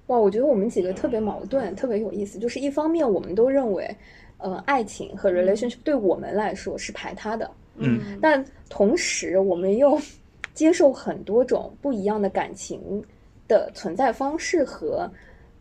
[0.08, 2.38] 哇，我觉得我们几个特别矛盾，特别有意思。
[2.38, 3.96] 就是一方面，我们都认为，
[4.38, 8.20] 呃，爱情和 relationship 对我们来说是排他的，嗯。
[8.22, 10.00] 但同时我们又
[10.54, 13.04] 接受很多种不一样的感情
[13.48, 15.10] 的存在方式和，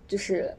[0.08, 0.52] 就是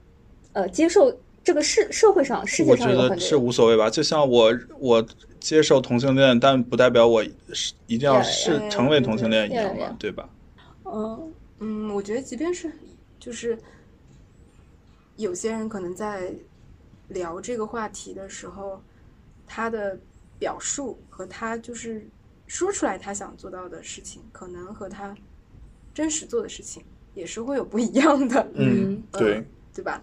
[0.54, 1.14] 呃，接受
[1.44, 3.90] 这个世社会上世界我觉上有很多得是无所谓吧。
[3.90, 5.06] 就像我我
[5.44, 7.22] 接受同性恋，但不代表我
[7.54, 10.30] 是一定要是成为同性恋一样.嘛，对吧？
[10.86, 12.72] 嗯嗯，我觉得即便是
[13.20, 13.58] 就是
[15.18, 16.34] 有些人可能在
[17.10, 18.82] 聊这个话题的时候，
[19.46, 20.00] 他的
[20.40, 22.08] 表述和他就是
[22.48, 25.14] 说出来他想做到的事情，可能和他
[25.94, 26.82] 真实做的事情
[27.14, 28.48] 也是会有不一样的。
[28.54, 30.02] 嗯，对，对吧？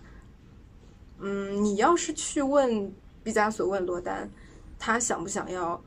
[1.18, 2.92] 嗯，你要是去问
[3.24, 4.30] 毕加索问罗丹，
[4.80, 5.80] 他想不想要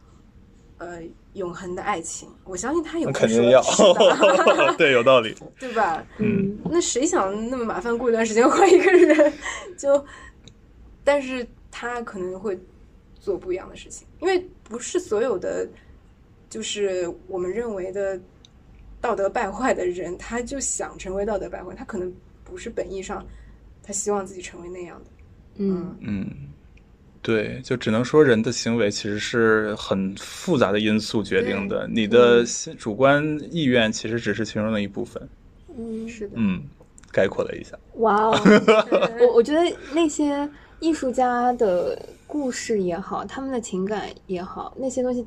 [0.78, 1.02] 呃
[1.34, 2.30] 永恒的爱情？
[2.46, 5.36] 我相信他也会说那肯定要， 对，有道理。
[5.60, 6.06] 对吧？
[6.20, 9.34] 嗯那谁想那么麻烦过一段时间换一个人？
[9.78, 10.06] 就，
[11.04, 12.58] 但是他可能会
[13.20, 15.68] 做不一样的事情，因为不是所有的
[16.50, 18.20] 就是我们认为的
[19.02, 22.14] 道德败坏的人，他就想成为道德败坏，他可能
[22.44, 23.26] 不是本意上
[23.82, 25.10] 他希望自己成为那样的。
[25.58, 26.28] 嗯嗯，
[27.24, 32.43] 对，就只能说人的行为其实是很复杂的因素决定的，你的
[32.78, 35.28] 主观意愿其实只是其中的一部分。
[35.76, 36.61] 嗯，是的，嗯，
[37.11, 37.76] 概括了一下。
[37.95, 38.38] 哇哦，
[39.21, 39.61] 我我觉得
[39.93, 40.47] 那些
[40.82, 41.97] 艺术家的
[42.28, 45.26] 故事也好，他们的情感也好，那些东西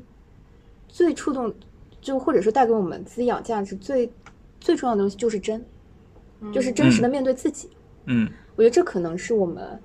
[0.87, 1.53] 最触动，
[1.99, 4.07] 就或者说带给我们滋养价值最
[4.61, 5.65] 最重要的东西就是真，
[6.53, 7.67] 就是真实的面对自己。
[8.05, 9.79] 嗯我觉得这可能是我们，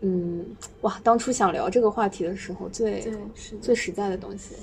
[0.00, 0.44] 嗯，
[0.82, 3.12] 哇，当初想聊这个话题的时候最
[3.60, 4.54] 最实在的东西。